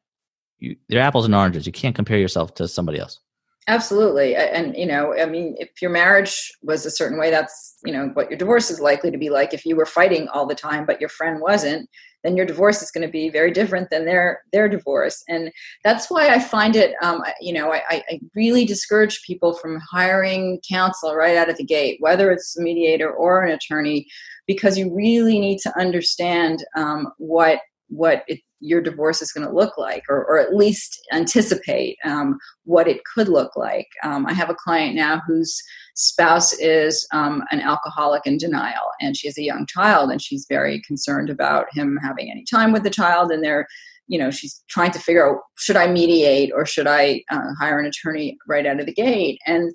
you, 0.59 0.77
they're 0.89 1.01
apples 1.01 1.25
and 1.25 1.35
oranges 1.35 1.67
you 1.67 1.73
can't 1.73 1.95
compare 1.95 2.19
yourself 2.19 2.55
to 2.55 2.69
somebody 2.69 2.99
else 2.99 3.21
Absolutely. 3.69 4.35
And, 4.35 4.75
you 4.75 4.87
know, 4.87 5.15
I 5.15 5.27
mean, 5.27 5.55
if 5.59 5.83
your 5.83 5.91
marriage 5.91 6.51
was 6.63 6.87
a 6.87 6.91
certain 6.91 7.19
way, 7.19 7.31
that's, 7.31 7.77
you 7.85 7.93
know, 7.93 8.07
what 8.15 8.31
your 8.31 8.39
divorce 8.39 8.71
is 8.71 8.81
likely 8.81 9.11
to 9.11 9.19
be 9.19 9.29
like. 9.29 9.53
If 9.53 9.67
you 9.67 9.77
were 9.77 9.85
fighting 9.85 10.27
all 10.29 10.47
the 10.47 10.55
time, 10.55 10.87
but 10.87 11.03
your 11.03 11.11
friend 11.11 11.39
wasn't, 11.39 11.87
then 12.25 12.37
your 12.37 12.47
divorce 12.47 12.83
is 12.83 12.91
going 12.91 13.07
to 13.07 13.13
be 13.13 13.29
very 13.31 13.51
different 13.51 13.91
than 13.91 14.05
their, 14.05 14.43
their 14.53 14.69
divorce. 14.69 15.23
And 15.29 15.51
that's 15.85 16.11
why 16.11 16.29
I 16.29 16.41
find 16.41 16.77
it, 16.77 16.95
um, 17.03 17.23
you 17.41 17.53
know, 17.53 17.73
I, 17.73 17.83
I 17.89 18.21
really 18.35 18.65
discourage 18.65 19.23
people 19.23 19.55
from 19.55 19.81
hiring 19.91 20.61
counsel 20.69 21.15
right 21.15 21.37
out 21.37 21.51
of 21.51 21.57
the 21.57 21.65
gate, 21.65 21.99
whether 22.01 22.31
it's 22.31 22.57
a 22.59 22.63
mediator 22.63 23.11
or 23.11 23.43
an 23.43 23.53
attorney, 23.53 24.07
because 24.47 24.79
you 24.79 24.95
really 24.95 25.39
need 25.39 25.59
to 25.59 25.79
understand 25.79 26.65
um, 26.77 27.09
what 27.19 27.61
what 27.91 28.23
it, 28.29 28.41
your 28.61 28.81
divorce 28.81 29.23
is 29.23 29.33
going 29.33 29.47
to 29.47 29.55
look 29.55 29.79
like, 29.79 30.03
or, 30.09 30.25
or 30.25 30.39
at 30.39 30.55
least 30.55 31.01
anticipate 31.13 31.97
um, 32.05 32.39
what 32.65 32.89
it 32.89 33.01
could 33.05 33.29
look 33.29 33.57
like. 33.57 33.87
Um, 34.03 34.27
I 34.27 34.33
have 34.33 34.51
a 34.51 34.55
client 34.55 34.97
now 34.97 35.21
whose 35.27 35.61
spouse 35.95 36.53
is 36.55 37.07
um, 37.13 37.43
an 37.51 37.61
alcoholic 37.61 38.27
in 38.27 38.37
denial, 38.37 38.91
and 39.01 39.17
she 39.17 39.29
has 39.29 39.39
a 39.39 39.43
young 39.43 39.67
child, 39.67 40.11
and 40.11 40.21
she's 40.21 40.47
very 40.49 40.83
concerned 40.87 41.31
about 41.31 41.67
him 41.73 41.99
having 42.03 42.31
any 42.31 42.45
time 42.51 42.73
with 42.73 42.83
the 42.83 42.91
child, 42.91 43.31
and 43.31 43.43
they're 43.43 43.67
you 44.09 44.19
know 44.19 44.31
she's 44.31 44.65
trying 44.69 44.91
to 44.91 44.99
figure 44.99 45.29
out 45.29 45.43
should 45.59 45.77
i 45.77 45.87
mediate 45.87 46.51
or 46.55 46.65
should 46.65 46.87
i 46.87 47.23
uh, 47.31 47.51
hire 47.61 47.79
an 47.79 47.85
attorney 47.85 48.39
right 48.49 48.65
out 48.65 48.81
of 48.81 48.87
the 48.87 48.95
gate 48.95 49.39
and 49.47 49.71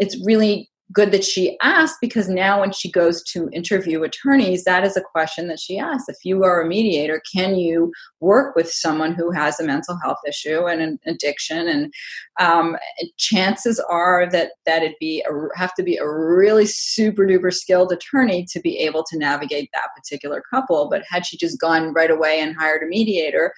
it's 0.00 0.20
really 0.26 0.68
good 0.92 1.10
that 1.10 1.24
she 1.24 1.58
asked 1.62 1.96
because 2.00 2.28
now 2.28 2.60
when 2.60 2.72
she 2.72 2.90
goes 2.90 3.22
to 3.24 3.48
interview 3.52 4.02
attorneys 4.02 4.64
that 4.64 4.84
is 4.84 4.96
a 4.96 5.00
question 5.00 5.48
that 5.48 5.58
she 5.58 5.78
asks. 5.78 6.08
If 6.08 6.18
you 6.24 6.44
are 6.44 6.60
a 6.60 6.66
mediator 6.66 7.20
can 7.34 7.56
you 7.56 7.92
work 8.20 8.54
with 8.54 8.70
someone 8.70 9.12
who 9.12 9.30
has 9.32 9.58
a 9.58 9.64
mental 9.64 9.98
health 10.02 10.18
issue 10.26 10.66
and 10.66 10.80
an 10.80 10.98
addiction? 11.06 11.68
And 11.68 11.92
um, 12.40 12.76
chances 13.16 13.80
are 13.90 14.28
that 14.30 14.52
that 14.64 14.82
it 14.82 14.94
be 15.00 15.24
a, 15.28 15.58
have 15.58 15.74
to 15.74 15.82
be 15.82 15.96
a 15.96 16.08
really 16.08 16.66
super 16.66 17.26
duper 17.26 17.52
skilled 17.52 17.92
attorney 17.92 18.46
to 18.50 18.60
be 18.60 18.78
able 18.78 19.04
to 19.04 19.18
navigate 19.18 19.70
that 19.72 19.88
particular 19.96 20.42
couple. 20.50 20.88
But 20.88 21.04
had 21.10 21.26
she 21.26 21.36
just 21.36 21.60
gone 21.60 21.92
right 21.92 22.10
away 22.10 22.40
and 22.40 22.56
hired 22.56 22.82
a 22.82 22.86
mediator 22.86 23.52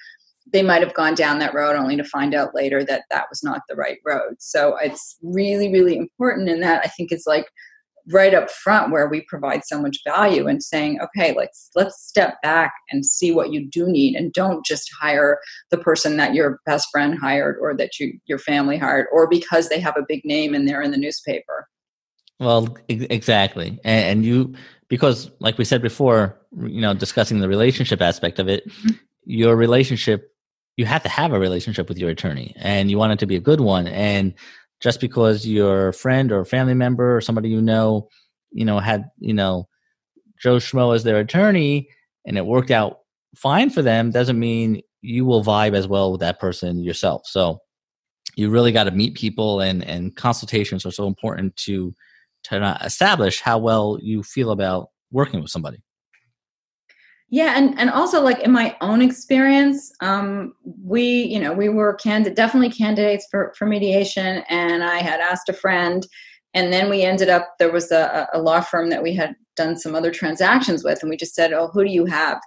they 0.51 0.63
might 0.63 0.81
have 0.81 0.93
gone 0.93 1.15
down 1.15 1.39
that 1.39 1.53
road 1.53 1.75
only 1.75 1.95
to 1.97 2.03
find 2.03 2.33
out 2.33 2.55
later 2.55 2.83
that 2.83 3.03
that 3.09 3.25
was 3.29 3.43
not 3.43 3.61
the 3.67 3.75
right 3.75 3.99
road. 4.05 4.35
So 4.39 4.77
it's 4.77 5.17
really, 5.21 5.71
really 5.71 5.95
important. 5.95 6.49
And 6.49 6.63
that 6.63 6.81
I 6.83 6.87
think 6.89 7.11
is 7.11 7.25
like 7.27 7.45
right 8.11 8.33
up 8.33 8.49
front 8.49 8.91
where 8.91 9.07
we 9.07 9.21
provide 9.27 9.63
so 9.65 9.79
much 9.79 9.97
value 10.03 10.47
and 10.47 10.63
saying, 10.63 10.99
okay, 11.01 11.33
let's 11.35 11.69
let's 11.75 12.01
step 12.01 12.41
back 12.41 12.73
and 12.89 13.05
see 13.05 13.31
what 13.31 13.51
you 13.51 13.67
do 13.67 13.87
need, 13.87 14.15
and 14.15 14.33
don't 14.33 14.65
just 14.65 14.89
hire 14.99 15.39
the 15.69 15.77
person 15.77 16.17
that 16.17 16.33
your 16.33 16.59
best 16.65 16.87
friend 16.91 17.17
hired 17.19 17.57
or 17.61 17.75
that 17.75 17.99
you 17.99 18.19
your 18.25 18.39
family 18.39 18.77
hired, 18.77 19.07
or 19.11 19.27
because 19.29 19.69
they 19.69 19.79
have 19.79 19.97
a 19.97 20.05
big 20.07 20.23
name 20.25 20.53
and 20.53 20.67
they're 20.67 20.81
in 20.81 20.91
the 20.91 20.97
newspaper. 20.97 21.67
Well, 22.39 22.77
exactly, 22.87 23.79
and, 23.83 24.25
you 24.25 24.53
because 24.87 25.29
like 25.39 25.57
we 25.57 25.65
said 25.65 25.81
before, 25.81 26.39
you 26.57 26.81
know, 26.81 26.93
discussing 26.93 27.39
the 27.39 27.49
relationship 27.49 28.01
aspect 28.01 28.39
of 28.39 28.47
it, 28.47 28.67
mm-hmm. 28.67 28.95
your 29.25 29.55
relationship 29.55 30.33
you 30.77 30.85
have 30.85 31.03
to 31.03 31.09
have 31.09 31.33
a 31.33 31.39
relationship 31.39 31.89
with 31.89 31.97
your 31.97 32.09
attorney 32.09 32.53
and 32.57 32.89
you 32.89 32.97
want 32.97 33.13
it 33.13 33.19
to 33.19 33.25
be 33.25 33.35
a 33.35 33.41
good 33.41 33.61
one 33.61 33.87
and 33.87 34.33
just 34.79 35.01
because 35.01 35.45
your 35.45 35.91
friend 35.91 36.31
or 36.31 36.45
family 36.45 36.73
member 36.73 37.15
or 37.15 37.21
somebody 37.21 37.49
you 37.49 37.61
know 37.61 38.07
you 38.51 38.65
know 38.65 38.79
had 38.79 39.09
you 39.19 39.33
know 39.33 39.67
joe 40.41 40.57
schmo 40.57 40.95
as 40.95 41.03
their 41.03 41.19
attorney 41.19 41.89
and 42.25 42.37
it 42.37 42.45
worked 42.45 42.71
out 42.71 42.99
fine 43.35 43.69
for 43.69 43.81
them 43.81 44.11
doesn't 44.11 44.39
mean 44.39 44.81
you 45.01 45.25
will 45.25 45.43
vibe 45.43 45.75
as 45.75 45.87
well 45.87 46.11
with 46.11 46.21
that 46.21 46.39
person 46.39 46.83
yourself. 46.83 47.25
So 47.25 47.59
you 48.35 48.49
really 48.49 48.71
got 48.71 48.85
to 48.85 48.91
meet 48.91 49.15
people 49.15 49.61
and 49.61 49.83
and 49.83 50.15
consultations 50.15 50.85
are 50.85 50.91
so 50.91 51.07
important 51.07 51.55
to 51.57 51.93
to 52.43 52.77
establish 52.83 53.41
how 53.41 53.57
well 53.57 53.97
you 54.01 54.23
feel 54.23 54.51
about 54.51 54.89
working 55.11 55.41
with 55.41 55.51
somebody 55.51 55.81
Yeah, 57.31 57.53
and 57.55 57.77
and 57.79 57.91
also 57.91 58.21
like 58.21 58.39
in 58.39 58.51
my 58.51 58.75
own 58.81 59.01
experience, 59.03 59.91
um, 60.01 60.53
we 60.83 61.03
you 61.23 61.39
know 61.39 61.53
we 61.53 61.69
were 61.69 61.93
candid 61.93 62.33
definitely 62.33 62.71
candidates 62.71 63.27
for 63.29 63.53
for 63.57 63.67
mediation, 63.67 64.43
and 64.49 64.83
I 64.83 64.97
had 64.97 65.19
asked 65.19 65.47
a 65.47 65.53
friend, 65.53 66.07
and 66.55 66.73
then 66.73 66.89
we 66.89 67.03
ended 67.03 67.29
up 67.29 67.53
there 67.59 67.71
was 67.71 67.91
a, 67.91 68.27
a 68.33 68.41
law 68.41 68.61
firm 68.61 68.89
that 68.89 69.03
we 69.03 69.13
had 69.13 69.35
done 69.55 69.77
some 69.77 69.93
other 69.93 70.11
transactions 70.11 70.83
with, 70.83 71.03
and 71.03 71.09
we 71.09 71.17
just 71.17 71.35
said, 71.35 71.53
oh, 71.53 71.69
who 71.71 71.83
do 71.83 71.91
you 71.91 72.05
have? 72.05 72.39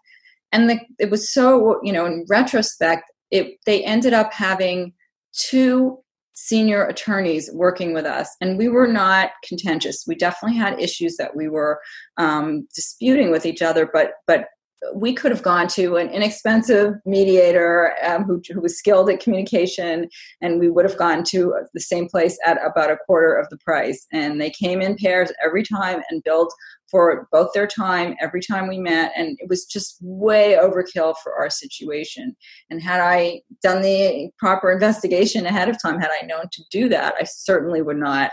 And 0.50 0.68
the, 0.68 0.80
it 0.98 1.10
was 1.10 1.32
so 1.32 1.78
you 1.84 1.92
know 1.92 2.04
in 2.04 2.26
retrospect, 2.28 3.04
it 3.30 3.58
they 3.66 3.84
ended 3.84 4.14
up 4.14 4.32
having 4.32 4.94
two 5.32 5.98
senior 6.34 6.84
attorneys 6.86 7.50
working 7.52 7.92
with 7.92 8.06
us 8.06 8.34
and 8.40 8.56
we 8.56 8.66
were 8.66 8.86
not 8.86 9.30
contentious 9.46 10.04
we 10.08 10.14
definitely 10.14 10.56
had 10.56 10.80
issues 10.80 11.16
that 11.18 11.36
we 11.36 11.46
were 11.46 11.78
um, 12.16 12.66
disputing 12.74 13.30
with 13.30 13.44
each 13.44 13.60
other 13.60 13.88
but 13.92 14.12
but 14.26 14.46
we 14.94 15.14
could 15.14 15.30
have 15.30 15.42
gone 15.42 15.68
to 15.68 15.96
an 15.96 16.08
inexpensive 16.10 16.94
mediator 17.06 17.94
um, 18.04 18.24
who, 18.24 18.42
who, 18.52 18.60
was 18.60 18.76
skilled 18.76 19.08
at 19.10 19.20
communication, 19.20 20.08
and 20.40 20.58
we 20.58 20.68
would 20.68 20.84
have 20.84 20.98
gone 20.98 21.22
to 21.24 21.54
the 21.72 21.80
same 21.80 22.08
place 22.08 22.38
at 22.44 22.58
about 22.64 22.90
a 22.90 22.96
quarter 23.06 23.34
of 23.34 23.48
the 23.48 23.58
price. 23.58 24.06
And 24.12 24.40
they 24.40 24.50
came 24.50 24.82
in 24.82 24.96
pairs 24.96 25.32
every 25.44 25.62
time 25.62 26.02
and 26.10 26.22
billed 26.24 26.52
for 26.90 27.26
both 27.32 27.48
their 27.54 27.66
time 27.66 28.14
every 28.20 28.42
time 28.42 28.68
we 28.68 28.78
met. 28.78 29.12
And 29.16 29.38
it 29.40 29.48
was 29.48 29.64
just 29.64 29.96
way 30.00 30.58
overkill 30.60 31.14
for 31.22 31.34
our 31.34 31.48
situation. 31.48 32.36
And 32.68 32.82
had 32.82 33.00
I 33.00 33.40
done 33.62 33.82
the 33.82 34.30
proper 34.38 34.70
investigation 34.70 35.46
ahead 35.46 35.68
of 35.68 35.80
time, 35.80 36.00
had 36.00 36.10
I 36.10 36.26
known 36.26 36.46
to 36.52 36.62
do 36.70 36.88
that, 36.90 37.14
I 37.18 37.24
certainly 37.24 37.82
would 37.82 37.96
not 37.96 38.30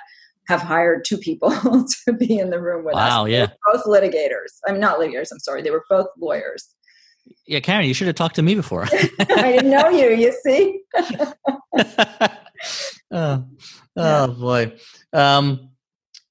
have 0.49 0.61
hired 0.61 1.05
two 1.05 1.17
people 1.17 1.51
to 2.05 2.13
be 2.13 2.39
in 2.39 2.49
the 2.49 2.59
room 2.59 2.83
with 2.83 2.95
wow, 2.95 3.01
us. 3.01 3.11
Wow, 3.11 3.25
yeah. 3.25 3.47
Both 3.71 3.85
litigators. 3.85 4.57
I 4.67 4.71
mean, 4.71 4.81
not 4.81 4.99
litigators, 4.99 5.31
I'm 5.31 5.39
sorry. 5.39 5.61
They 5.61 5.69
were 5.69 5.85
both 5.89 6.07
lawyers. 6.19 6.67
Yeah, 7.45 7.59
Karen, 7.59 7.85
you 7.85 7.93
should 7.93 8.07
have 8.07 8.15
talked 8.15 8.35
to 8.35 8.41
me 8.41 8.55
before. 8.55 8.87
I 9.19 9.51
didn't 9.51 9.69
know 9.69 9.89
you, 9.89 10.09
you 10.09 10.33
see? 10.43 10.81
oh, 13.11 13.45
oh 13.95 14.27
boy. 14.27 14.73
Um, 15.13 15.69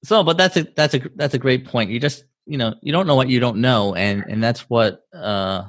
so, 0.03 0.23
but 0.25 0.37
that's 0.37 0.57
a, 0.57 0.63
that's 0.75 0.93
a, 0.93 1.01
that's 1.15 1.33
a 1.33 1.39
great 1.39 1.65
point. 1.65 1.89
You 1.89 2.01
just, 2.01 2.25
you 2.45 2.57
know, 2.57 2.75
you 2.81 2.91
don't 2.91 3.07
know 3.07 3.15
what 3.15 3.29
you 3.29 3.39
don't 3.39 3.61
know. 3.61 3.95
And, 3.95 4.25
and 4.27 4.43
that's 4.43 4.69
what, 4.69 5.01
uh, 5.13 5.63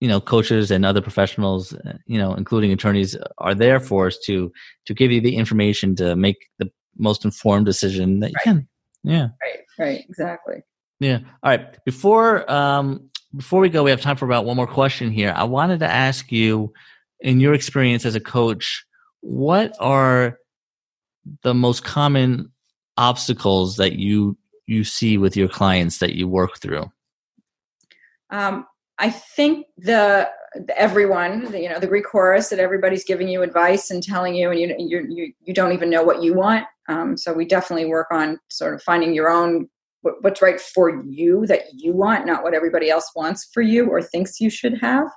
you 0.00 0.08
know 0.08 0.20
coaches 0.20 0.70
and 0.70 0.84
other 0.84 1.00
professionals 1.00 1.74
you 2.06 2.18
know 2.18 2.34
including 2.34 2.70
attorneys 2.70 3.16
are 3.38 3.54
there 3.54 3.80
for 3.80 4.08
us 4.08 4.18
to 4.26 4.52
to 4.84 4.92
give 4.92 5.10
you 5.10 5.22
the 5.22 5.36
information 5.36 5.96
to 5.96 6.14
make 6.14 6.36
the 6.58 6.70
most 6.98 7.24
informed 7.24 7.66
decision 7.66 8.20
that 8.20 8.30
you 8.30 8.34
right. 8.36 8.44
can. 8.44 8.68
Yeah. 9.02 9.28
Right. 9.42 9.58
Right. 9.78 10.04
Exactly. 10.08 10.62
Yeah. 11.00 11.18
All 11.42 11.50
right. 11.50 11.84
Before 11.84 12.50
um 12.50 13.10
before 13.34 13.60
we 13.60 13.68
go, 13.68 13.82
we 13.82 13.90
have 13.90 14.00
time 14.00 14.16
for 14.16 14.24
about 14.24 14.44
one 14.44 14.56
more 14.56 14.66
question 14.66 15.10
here. 15.10 15.32
I 15.36 15.44
wanted 15.44 15.80
to 15.80 15.90
ask 15.90 16.32
you, 16.32 16.72
in 17.20 17.40
your 17.40 17.54
experience 17.54 18.04
as 18.04 18.14
a 18.14 18.20
coach, 18.20 18.84
what 19.20 19.74
are 19.80 20.38
the 21.42 21.54
most 21.54 21.84
common 21.84 22.50
obstacles 22.96 23.76
that 23.76 23.94
you 23.94 24.36
you 24.66 24.84
see 24.84 25.18
with 25.18 25.36
your 25.36 25.48
clients 25.48 25.98
that 25.98 26.14
you 26.14 26.28
work 26.28 26.58
through? 26.58 26.90
Um, 28.30 28.66
I 28.98 29.10
think 29.10 29.66
the 29.76 30.28
everyone, 30.74 31.52
you 31.52 31.68
know, 31.68 31.78
the 31.78 31.86
Greek 31.86 32.06
chorus 32.06 32.48
that 32.48 32.58
everybody's 32.58 33.04
giving 33.04 33.28
you 33.28 33.42
advice 33.42 33.90
and 33.90 34.02
telling 34.02 34.34
you, 34.34 34.50
and 34.50 34.58
you 34.58 34.74
you 34.78 35.06
you, 35.08 35.32
you 35.42 35.54
don't 35.54 35.72
even 35.72 35.90
know 35.90 36.02
what 36.02 36.22
you 36.22 36.34
want. 36.34 36.66
Um, 36.88 37.16
so 37.16 37.32
we 37.32 37.44
definitely 37.44 37.86
work 37.86 38.08
on 38.10 38.38
sort 38.50 38.74
of 38.74 38.82
finding 38.82 39.14
your 39.14 39.28
own 39.28 39.68
what's 40.20 40.42
right 40.42 40.60
for 40.60 41.02
you 41.04 41.46
that 41.46 41.62
you 41.72 41.92
want, 41.92 42.26
not 42.26 42.44
what 42.44 42.54
everybody 42.54 42.90
else 42.90 43.10
wants 43.16 43.48
for 43.52 43.60
you 43.60 43.88
or 43.88 44.00
thinks 44.00 44.40
you 44.40 44.50
should 44.50 44.78
have. 44.78 45.08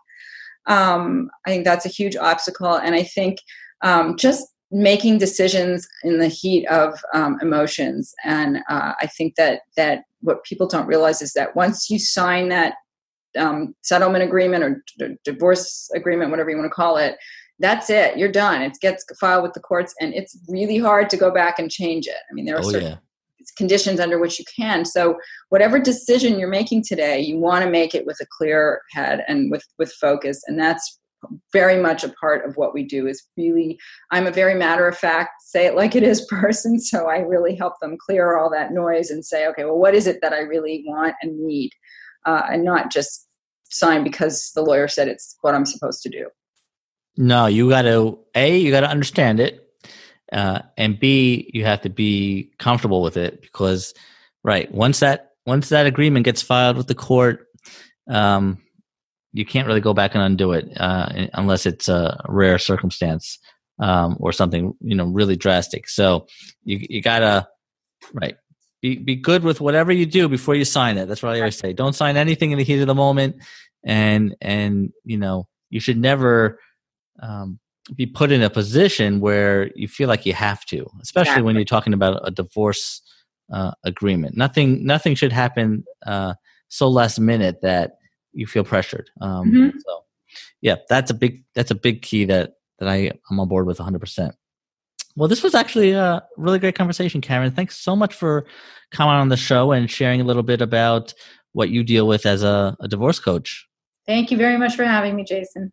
Um, 0.66 1.30
I 1.46 1.52
think 1.52 1.64
that's 1.64 1.86
a 1.86 1.90
huge 1.90 2.16
obstacle, 2.16 2.76
and 2.76 2.96
I 2.96 3.04
think 3.04 3.40
um, 3.82 4.18
just 4.18 4.48
making 4.72 5.18
decisions 5.18 5.88
in 6.04 6.20
the 6.20 6.28
heat 6.28 6.66
of 6.68 7.00
um, 7.14 7.38
emotions. 7.42 8.14
And 8.24 8.58
uh, 8.70 8.94
I 9.02 9.08
think 9.08 9.36
that 9.36 9.62
that 9.78 10.04
what 10.22 10.44
people 10.44 10.68
don't 10.68 10.88
realize 10.88 11.22
is 11.22 11.34
that 11.34 11.56
once 11.56 11.90
you 11.90 11.98
sign 11.98 12.50
that 12.50 12.76
um, 13.38 13.76
settlement 13.82 14.24
agreement 14.24 14.64
or 14.64 14.84
d- 14.98 15.16
divorce 15.24 15.90
agreement, 15.96 16.32
whatever 16.32 16.50
you 16.50 16.58
want 16.58 16.70
to 16.70 16.76
call 16.76 16.98
it, 16.98 17.18
that's 17.60 17.90
it. 17.90 18.18
You're 18.18 18.32
done. 18.32 18.62
It 18.62 18.78
gets 18.82 19.06
filed 19.20 19.44
with 19.44 19.54
the 19.54 19.60
courts, 19.60 19.94
and 20.00 20.14
it's 20.14 20.38
really 20.48 20.78
hard 20.78 21.10
to 21.12 21.18
go 21.18 21.32
back 21.32 21.60
and 21.60 21.70
change 21.70 22.08
it. 22.08 22.16
I 22.30 22.34
mean, 22.34 22.46
there 22.46 22.56
are 22.56 22.64
oh, 22.64 22.72
certain 22.72 22.92
yeah. 22.92 22.98
conditions 23.58 24.00
under 24.00 24.18
which 24.18 24.40
you 24.40 24.46
can. 24.56 24.86
So, 24.86 25.18
whatever 25.50 25.80
decision 25.80 26.40
you're 26.40 26.50
making 26.50 26.84
today, 26.84 27.20
you 27.20 27.38
want 27.38 27.66
to 27.66 27.70
make 27.70 27.94
it 27.94 28.06
with 28.06 28.18
a 28.22 28.26
clear 28.38 28.82
head 28.94 29.24
and 29.28 29.52
with 29.52 29.64
with 29.78 29.92
focus, 29.94 30.42
and 30.48 30.60
that's 30.60 31.00
very 31.52 31.82
much 31.82 32.06
a 32.06 32.14
part 32.14 32.46
of 32.46 32.56
what 32.56 32.74
we 32.74 32.84
do. 32.84 33.08
Is 33.08 33.28
really, 33.36 33.78
I'm 34.12 34.26
a 34.26 34.32
very 34.32 34.56
matter 34.56 34.88
of 34.88 34.98
fact, 34.98 35.32
say 35.42 35.66
it 35.66 35.76
like 35.76 35.96
it 35.96 36.04
is 36.04 36.26
person. 36.30 36.80
So 36.80 37.08
I 37.10 37.20
really 37.20 37.56
help 37.56 37.74
them 37.82 37.98
clear 38.00 38.38
all 38.38 38.50
that 38.52 38.72
noise 38.72 39.10
and 39.10 39.26
say, 39.26 39.48
okay, 39.48 39.66
well, 39.66 39.78
what 39.78 39.96
is 39.96 40.08
it 40.08 40.20
that 40.22 40.34
I 40.34 40.40
really 40.40 40.84
want 40.88 41.16
and 41.22 41.38
need, 41.46 41.72
uh, 42.26 42.44
and 42.50 42.64
not 42.64 42.90
just 42.90 43.28
sign 43.70 44.04
because 44.04 44.52
the 44.56 44.62
lawyer 44.62 44.88
said 44.88 45.08
it's 45.10 45.38
what 45.42 45.54
I'm 45.54 45.66
supposed 45.66 46.02
to 46.04 46.10
do. 46.10 46.28
No, 47.20 47.48
you 47.48 47.68
got 47.68 47.82
to 47.82 48.18
a 48.34 48.58
you 48.58 48.72
got 48.72 48.80
to 48.80 48.90
understand 48.90 49.42
it, 49.42 49.70
uh, 50.32 50.60
and 50.78 50.98
b 50.98 51.52
you 51.54 51.66
have 51.66 51.82
to 51.82 51.90
be 51.90 52.50
comfortable 52.60 53.02
with 53.02 53.18
it 53.18 53.42
because 53.42 53.94
right 54.42 54.74
once 54.74 55.02
that 55.02 55.32
once 55.46 55.68
that 55.68 55.86
agreement 55.86 56.24
gets 56.24 56.42
filed 56.42 56.78
with 56.78 56.88
the 56.88 56.96
court, 56.96 57.48
um, 58.10 58.58
you 59.34 59.46
can't 59.46 59.68
really 59.68 59.82
go 59.82 59.94
back 59.94 60.16
and 60.16 60.24
undo 60.24 60.54
it 60.54 60.72
uh, 60.78 61.28
unless 61.34 61.66
it's 61.66 61.90
a 61.90 62.24
rare 62.30 62.58
circumstance 62.58 63.38
um, 63.80 64.16
or 64.22 64.32
something 64.32 64.74
you 64.80 64.96
know 64.96 65.06
really 65.06 65.36
drastic. 65.36 65.90
So 65.90 66.26
you 66.64 66.80
you 66.90 67.02
gotta 67.02 67.50
right 68.14 68.38
be 68.82 68.96
be 68.96 69.18
good 69.18 69.44
with 69.44 69.60
whatever 69.60 69.92
you 69.92 70.06
do 70.06 70.30
before 70.30 70.56
you 70.56 70.64
sign 70.64 70.98
it. 70.98 71.10
That's 71.10 71.22
what 71.22 71.36
I 71.36 71.40
always 71.40 71.58
say. 71.58 71.74
Don't 71.74 71.96
sign 71.98 72.16
anything 72.16 72.52
in 72.52 72.58
the 72.58 72.64
heat 72.64 72.80
of 72.80 72.88
the 72.88 72.96
moment, 72.96 73.36
and 73.84 74.38
and 74.40 74.94
you 75.04 75.18
know 75.18 75.50
you 75.70 75.82
should 75.82 75.98
never 75.98 76.60
um, 77.22 77.60
be 77.96 78.06
put 78.06 78.32
in 78.32 78.42
a 78.42 78.50
position 78.50 79.20
where 79.20 79.72
you 79.76 79.88
feel 79.88 80.08
like 80.08 80.26
you 80.26 80.34
have 80.34 80.66
to, 80.66 80.86
especially 81.02 81.30
exactly. 81.30 81.44
when 81.44 81.56
you're 81.56 81.66
talking 81.66 81.94
about 81.94 82.22
a 82.24 82.32
divorce 82.32 83.02
uh, 83.52 83.72
agreement. 83.84 84.38
Nothing, 84.38 84.86
nothing 84.86 85.16
should 85.16 85.32
happen 85.32 85.84
uh, 86.06 86.36
so 86.68 86.88
last 86.88 87.20
minute 87.20 87.62
that 87.62 87.94
you 88.34 88.46
feel 88.46 88.64
pressured. 88.64 89.10
Um, 89.22 89.52
mm-hmm. 89.52 89.78
So, 89.78 90.04
yeah, 90.62 90.76
that's 90.88 91.10
a 91.10 91.14
big 91.14 91.44
that's 91.56 91.72
a 91.72 91.76
big 91.76 92.02
key 92.02 92.26
that 92.26 92.54
that 92.80 92.88
I 92.88 93.12
am 93.32 93.40
on 93.40 93.48
board 93.48 93.66
with 93.66 93.80
100. 93.80 94.00
percent 94.00 94.36
Well, 95.16 95.28
this 95.28 95.44
was 95.44 95.56
actually 95.56 95.92
a 95.92 96.24
really 96.38 96.60
great 96.60 96.76
conversation, 96.76 97.22
Karen. 97.22 97.52
Thanks 97.52 97.78
so 97.78 97.96
much 97.96 98.14
for 98.14 98.46
coming 98.92 99.16
on 99.16 99.30
the 99.30 99.38
show 99.38 99.72
and 99.72 99.90
sharing 99.90 100.22
a 100.22 100.24
little 100.24 100.44
bit 100.44 100.62
about 100.62 101.14
what 101.54 101.70
you 101.70 101.84
deal 101.84 102.08
with 102.08 102.26
as 102.26 102.44
a, 102.44 102.78
a 102.80 102.88
divorce 102.88 103.20
coach. 103.20 103.68
Thank 104.06 104.32
you 104.32 104.38
very 104.38 104.58
much 104.58 104.76
for 104.76 104.86
having 104.86 105.16
me, 105.16 105.24
Jason. 105.24 105.72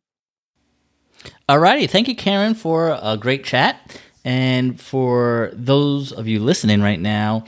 Alrighty, 1.49 1.89
thank 1.89 2.09
you, 2.09 2.17
Karen, 2.17 2.55
for 2.55 2.99
a 3.01 3.17
great 3.17 3.45
chat. 3.45 4.01
And 4.25 4.81
for 4.81 5.51
those 5.53 6.11
of 6.11 6.27
you 6.27 6.41
listening 6.41 6.83
right 6.83 6.99
now, 6.99 7.45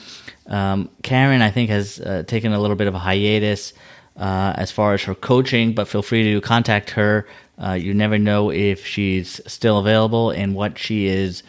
um, 0.46 0.88
Karen, 1.02 1.42
I 1.42 1.50
think, 1.50 1.70
has 1.70 1.98
uh, 2.00 2.22
taken 2.26 2.52
a 2.52 2.60
little 2.60 2.76
bit 2.76 2.86
of 2.86 2.94
a 2.94 2.98
hiatus 2.98 3.72
uh, 4.16 4.52
as 4.56 4.70
far 4.70 4.94
as 4.94 5.02
her 5.02 5.14
coaching, 5.14 5.74
but 5.74 5.88
feel 5.88 6.02
free 6.02 6.22
to 6.32 6.40
contact 6.40 6.90
her. 6.90 7.26
Uh, 7.62 7.72
you 7.72 7.92
never 7.92 8.18
know 8.18 8.50
if 8.50 8.86
she's 8.86 9.40
still 9.46 9.78
available 9.78 10.30
and 10.30 10.54
what 10.54 10.78
she 10.78 11.06
is 11.06 11.42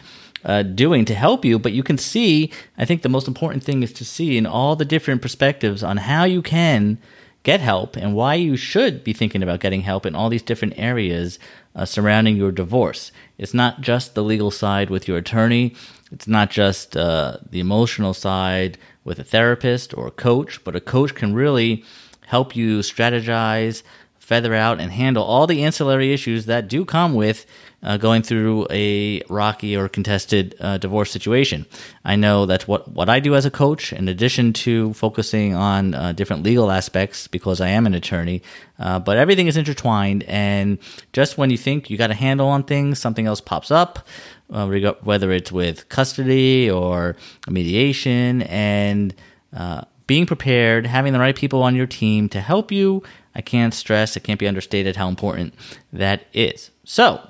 uh, 0.44 0.62
doing 0.62 1.04
to 1.04 1.14
help 1.14 1.44
you. 1.44 1.58
But 1.58 1.72
you 1.72 1.82
can 1.82 1.98
see, 1.98 2.50
I 2.76 2.84
think 2.84 3.02
the 3.02 3.08
most 3.08 3.28
important 3.28 3.62
thing 3.62 3.82
is 3.82 3.92
to 3.94 4.04
see 4.04 4.36
in 4.36 4.46
all 4.46 4.74
the 4.74 4.84
different 4.84 5.22
perspectives 5.22 5.82
on 5.82 5.98
how 5.98 6.24
you 6.24 6.42
can 6.42 6.98
get 7.42 7.60
help 7.60 7.96
and 7.96 8.14
why 8.14 8.34
you 8.34 8.56
should 8.56 9.02
be 9.02 9.12
thinking 9.12 9.42
about 9.42 9.60
getting 9.60 9.82
help 9.82 10.04
in 10.04 10.14
all 10.14 10.28
these 10.28 10.42
different 10.42 10.74
areas 10.76 11.38
uh, 11.74 11.84
surrounding 11.84 12.36
your 12.36 12.52
divorce. 12.52 13.12
It's 13.38 13.54
not 13.54 13.80
just 13.80 14.14
the 14.14 14.24
legal 14.24 14.50
side 14.50 14.90
with 14.90 15.08
your 15.08 15.18
attorney, 15.18 15.74
it's 16.12 16.26
not 16.26 16.50
just 16.50 16.96
uh, 16.96 17.38
the 17.48 17.60
emotional 17.60 18.14
side 18.14 18.78
with 19.04 19.18
a 19.18 19.24
therapist 19.24 19.96
or 19.96 20.08
a 20.08 20.12
coach, 20.12 20.62
but 20.64 20.76
a 20.76 20.80
coach 20.80 21.14
can 21.14 21.34
really 21.34 21.84
help 22.26 22.54
you 22.54 22.78
strategize, 22.80 23.82
feather 24.30 24.54
out, 24.54 24.78
and 24.80 24.92
handle 24.92 25.24
all 25.24 25.48
the 25.48 25.64
ancillary 25.64 26.12
issues 26.12 26.46
that 26.46 26.68
do 26.68 26.84
come 26.84 27.14
with 27.14 27.46
uh, 27.82 27.96
going 27.96 28.22
through 28.22 28.64
a 28.70 29.20
rocky 29.28 29.76
or 29.76 29.88
contested 29.88 30.54
uh, 30.60 30.78
divorce 30.78 31.10
situation. 31.10 31.66
I 32.04 32.14
know 32.14 32.46
that's 32.46 32.68
what, 32.68 32.86
what 32.92 33.08
I 33.08 33.18
do 33.18 33.34
as 33.34 33.44
a 33.44 33.50
coach, 33.50 33.92
in 33.92 34.08
addition 34.08 34.52
to 34.64 34.92
focusing 34.92 35.56
on 35.56 35.94
uh, 35.94 36.12
different 36.12 36.44
legal 36.44 36.70
aspects 36.70 37.26
because 37.26 37.60
I 37.60 37.70
am 37.70 37.86
an 37.86 37.94
attorney. 37.94 38.40
Uh, 38.78 39.00
but 39.00 39.16
everything 39.16 39.48
is 39.48 39.56
intertwined, 39.56 40.22
and 40.28 40.78
just 41.12 41.36
when 41.36 41.50
you 41.50 41.58
think 41.58 41.90
you 41.90 41.98
got 41.98 42.12
a 42.12 42.20
handle 42.26 42.46
on 42.46 42.62
things, 42.62 43.00
something 43.00 43.26
else 43.26 43.40
pops 43.40 43.72
up. 43.72 44.06
Uh, 44.52 44.66
whether 45.02 45.30
it's 45.30 45.52
with 45.52 45.88
custody 45.88 46.68
or 46.68 47.16
mediation, 47.48 48.42
and 48.42 49.14
uh, 49.56 49.82
being 50.10 50.26
prepared, 50.26 50.86
having 50.86 51.12
the 51.12 51.20
right 51.20 51.36
people 51.36 51.62
on 51.62 51.76
your 51.76 51.86
team 51.86 52.28
to 52.28 52.40
help 52.40 52.72
you 52.72 53.00
I 53.34 53.40
can't 53.40 53.72
stress, 53.74 54.16
it 54.16 54.24
can't 54.24 54.40
be 54.40 54.48
understated 54.48 54.96
how 54.96 55.08
important 55.08 55.54
that 55.92 56.24
is. 56.32 56.70
So, 56.84 57.20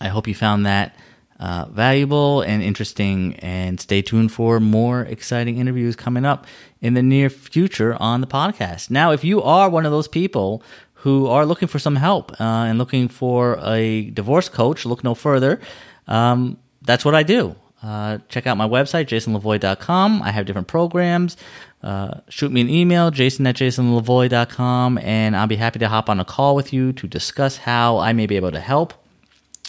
I 0.00 0.08
hope 0.08 0.28
you 0.28 0.34
found 0.34 0.64
that 0.66 0.96
uh, 1.40 1.64
valuable 1.70 2.42
and 2.42 2.62
interesting, 2.62 3.34
and 3.36 3.80
stay 3.80 4.02
tuned 4.02 4.30
for 4.30 4.60
more 4.60 5.02
exciting 5.02 5.56
interviews 5.56 5.96
coming 5.96 6.26
up 6.26 6.46
in 6.82 6.94
the 6.94 7.02
near 7.02 7.30
future 7.30 7.96
on 7.98 8.20
the 8.20 8.26
podcast. 8.26 8.90
Now, 8.90 9.12
if 9.12 9.24
you 9.24 9.42
are 9.42 9.70
one 9.70 9.86
of 9.86 9.92
those 9.92 10.06
people 10.06 10.62
who 10.92 11.26
are 11.28 11.46
looking 11.46 11.66
for 11.66 11.78
some 11.78 11.96
help 11.96 12.38
uh, 12.38 12.44
and 12.44 12.78
looking 12.78 13.08
for 13.08 13.58
a 13.62 14.10
divorce 14.10 14.50
coach, 14.50 14.84
look 14.84 15.02
no 15.02 15.14
further. 15.14 15.60
Um, 16.06 16.58
that's 16.82 17.06
what 17.06 17.14
I 17.14 17.22
do. 17.22 17.56
Uh, 17.82 18.18
check 18.28 18.46
out 18.46 18.56
my 18.56 18.68
website, 18.68 19.06
jasonlavoie.com. 19.06 20.22
I 20.22 20.30
have 20.30 20.44
different 20.44 20.68
programs. 20.68 21.36
Uh, 21.82 22.20
shoot 22.28 22.52
me 22.52 22.60
an 22.60 22.68
email, 22.68 23.10
jason 23.10 23.46
at 23.46 23.56
jasonlavoie.com, 23.56 24.98
and 24.98 25.34
I'll 25.34 25.46
be 25.46 25.56
happy 25.56 25.78
to 25.78 25.88
hop 25.88 26.10
on 26.10 26.20
a 26.20 26.24
call 26.24 26.54
with 26.54 26.72
you 26.72 26.92
to 26.92 27.06
discuss 27.06 27.56
how 27.56 27.98
I 27.98 28.12
may 28.12 28.26
be 28.26 28.36
able 28.36 28.52
to 28.52 28.60
help. 28.60 28.92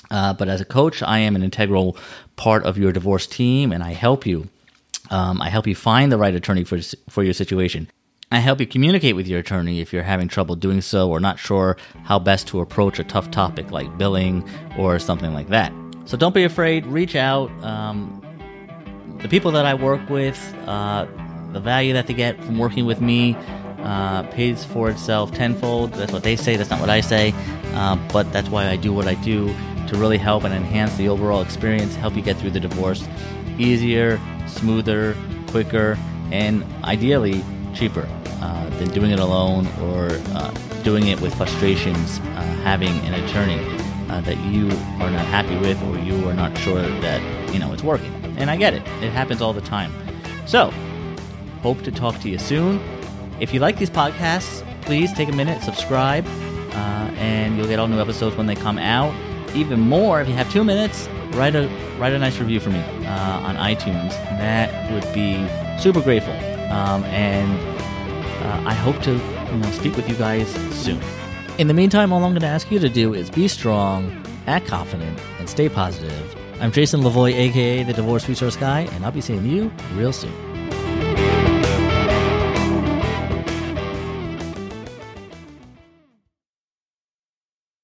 Uh, 0.10 0.34
but 0.34 0.50
as 0.50 0.60
a 0.60 0.66
coach, 0.66 1.02
I 1.02 1.20
am 1.20 1.38
an 1.38 1.44
integral 1.44 1.96
part 2.36 2.64
of 2.66 2.78
your 2.78 2.92
divorce 2.92 3.26
team, 3.26 3.72
and 3.72 3.82
I 3.82 3.94
help 3.94 4.26
you. 4.26 4.50
Um, 5.10 5.42
I 5.42 5.50
help 5.50 5.68
you 5.68 5.76
find 5.76 6.12
the 6.12 6.18
right 6.18 6.36
attorney 6.36 6.66
for 6.66 6.80
for 7.10 7.24
your 7.24 7.34
situation. 7.34 7.90
I 8.34 8.40
help 8.40 8.60
you 8.62 8.68
communicate 8.68 9.16
with 9.16 9.28
your 9.28 9.40
attorney 9.40 9.82
if 9.82 9.92
you're 9.92 10.04
having 10.04 10.30
trouble 10.30 10.56
doing 10.56 10.82
so 10.82 11.10
or 11.10 11.20
not 11.20 11.38
sure 11.38 11.76
how 12.04 12.18
best 12.18 12.48
to 12.48 12.62
approach 12.62 12.98
a 12.98 13.04
tough 13.04 13.30
topic 13.30 13.72
like 13.72 13.98
billing 13.98 14.48
or 14.78 15.00
something 15.00 15.34
like 15.34 15.50
that. 15.50 15.74
So 16.06 16.18
don't 16.18 16.34
be 16.34 16.44
afraid. 16.44 16.86
Reach 16.86 17.16
out. 17.16 17.50
Um, 17.64 18.18
the 19.22 19.28
people 19.28 19.52
that 19.52 19.66
I 19.66 19.74
work 19.74 20.10
with, 20.10 20.40
uh, 20.66 21.06
the 21.54 21.60
value 21.60 21.94
that 21.94 22.08
they 22.08 22.14
get 22.14 22.44
from 22.44 22.58
working 22.58 22.86
with 22.86 23.02
me 23.02 23.36
uh, 23.80 24.24
pays 24.24 24.64
for 24.64 24.90
itself 24.90 25.32
tenfold. 25.32 25.94
That's 25.94 26.12
what 26.12 26.24
they 26.24 26.36
say. 26.36 26.56
That's 26.56 26.70
not 26.70 26.80
what 26.80 26.90
I 26.90 27.02
say. 27.02 27.34
Uh, 27.74 27.98
but 28.12 28.32
that's 28.34 28.50
why 28.50 28.68
I 28.68 28.76
do 28.76 28.94
what 28.94 29.08
I 29.08 29.16
do 29.16 29.54
to 29.88 29.98
really 29.98 30.18
help 30.18 30.44
and 30.44 30.54
enhance 30.54 30.96
the 30.98 31.10
overall 31.10 31.42
experience, 31.42 31.96
help 31.96 32.16
you 32.16 32.22
get 32.22 32.38
through 32.38 32.52
the 32.52 32.60
divorce 32.60 33.08
easier, 33.58 34.20
smoother, 34.48 35.16
quicker, 35.48 35.98
and 36.32 36.64
ideally 36.84 37.44
cheaper 37.74 38.08
uh, 38.42 38.70
than 38.78 38.90
doing 38.90 39.12
it 39.12 39.20
alone 39.20 39.68
or 39.82 40.10
uh, 40.34 40.52
doing 40.84 41.08
it 41.08 41.20
with 41.22 41.34
frustrations, 41.36 42.20
uh, 42.20 42.42
having 42.64 42.98
an 43.06 43.14
attorney 43.14 43.60
uh, 44.12 44.22
that 44.22 44.38
you 44.46 44.66
are 45.00 45.10
not 45.10 45.26
happy 45.26 45.58
with 45.58 45.82
or 45.84 45.98
you 46.00 46.28
are 46.28 46.34
not 46.34 46.56
sure 46.58 46.82
that 46.82 47.54
you 47.54 47.60
know 47.60 47.72
it's 47.72 47.84
working. 47.84 48.14
And 48.38 48.52
I 48.52 48.58
get 48.58 48.74
it; 48.74 48.82
it 49.02 49.12
happens 49.12 49.42
all 49.42 49.54
the 49.54 49.62
time. 49.62 49.92
So, 50.46 50.72
hope 51.62 51.82
to 51.84 51.92
talk 51.92 52.20
to 52.22 52.30
you 52.30 52.38
soon. 52.38 52.82
If 53.40 53.54
you 53.54 53.60
like 53.60 53.78
these 53.78 53.90
podcasts, 53.90 54.66
please 54.82 55.14
take 55.14 55.30
a 55.30 55.36
minute, 55.36 55.62
subscribe, 55.64 56.26
uh, 56.28 57.12
and 57.18 57.58
you'll 57.58 57.68
get 57.68 57.80
all 57.80 57.88
new 57.88 58.00
episodes 58.00 58.36
when 58.36 58.48
they 58.48 58.56
come 58.56 58.78
out. 58.78 59.14
Even 59.56 59.80
more, 59.80 60.22
if 60.22 60.28
you 60.28 60.34
have 60.34 60.52
two 60.52 60.64
minutes, 60.64 61.08
write 61.34 61.56
a 61.56 61.70
write 61.98 62.14
a 62.14 62.20
nice 62.20 62.38
review 62.38 62.60
for 62.60 62.70
me 62.70 62.80
uh, 63.06 63.48
on 63.48 63.56
iTunes. 63.56 64.12
That 64.40 64.92
would 64.92 65.08
be 65.14 65.48
super 65.80 66.02
grateful. 66.02 66.34
Um, 66.72 67.04
and 67.06 67.60
uh, 68.46 68.70
I 68.70 68.74
hope 68.74 69.02
to 69.04 69.12
you 69.12 69.58
know, 69.58 69.72
speak 69.72 69.96
with 69.96 70.10
you 70.10 70.16
guys 70.16 70.50
soon. 70.74 71.00
In 71.62 71.68
the 71.68 71.76
meantime, 71.76 72.12
all 72.12 72.24
I'm 72.24 72.32
going 72.32 72.42
to 72.42 72.48
ask 72.48 72.72
you 72.72 72.80
to 72.80 72.90
do 72.90 73.14
is 73.14 73.30
be 73.30 73.48
strong, 73.48 74.26
act 74.48 74.66
confident, 74.66 75.20
and 75.38 75.48
stay 75.48 75.70
positive. 75.70 76.36
I'm 76.60 76.72
Jason 76.72 77.02
Lavoie, 77.02 77.36
aka 77.36 77.84
the 77.84 77.94
Divorce 77.94 78.28
Resource 78.28 78.56
Guy, 78.56 78.80
and 78.94 79.06
I'll 79.06 79.12
be 79.12 79.22
seeing 79.22 79.46
you 79.46 79.72
real 79.94 80.12
soon. 80.12 80.51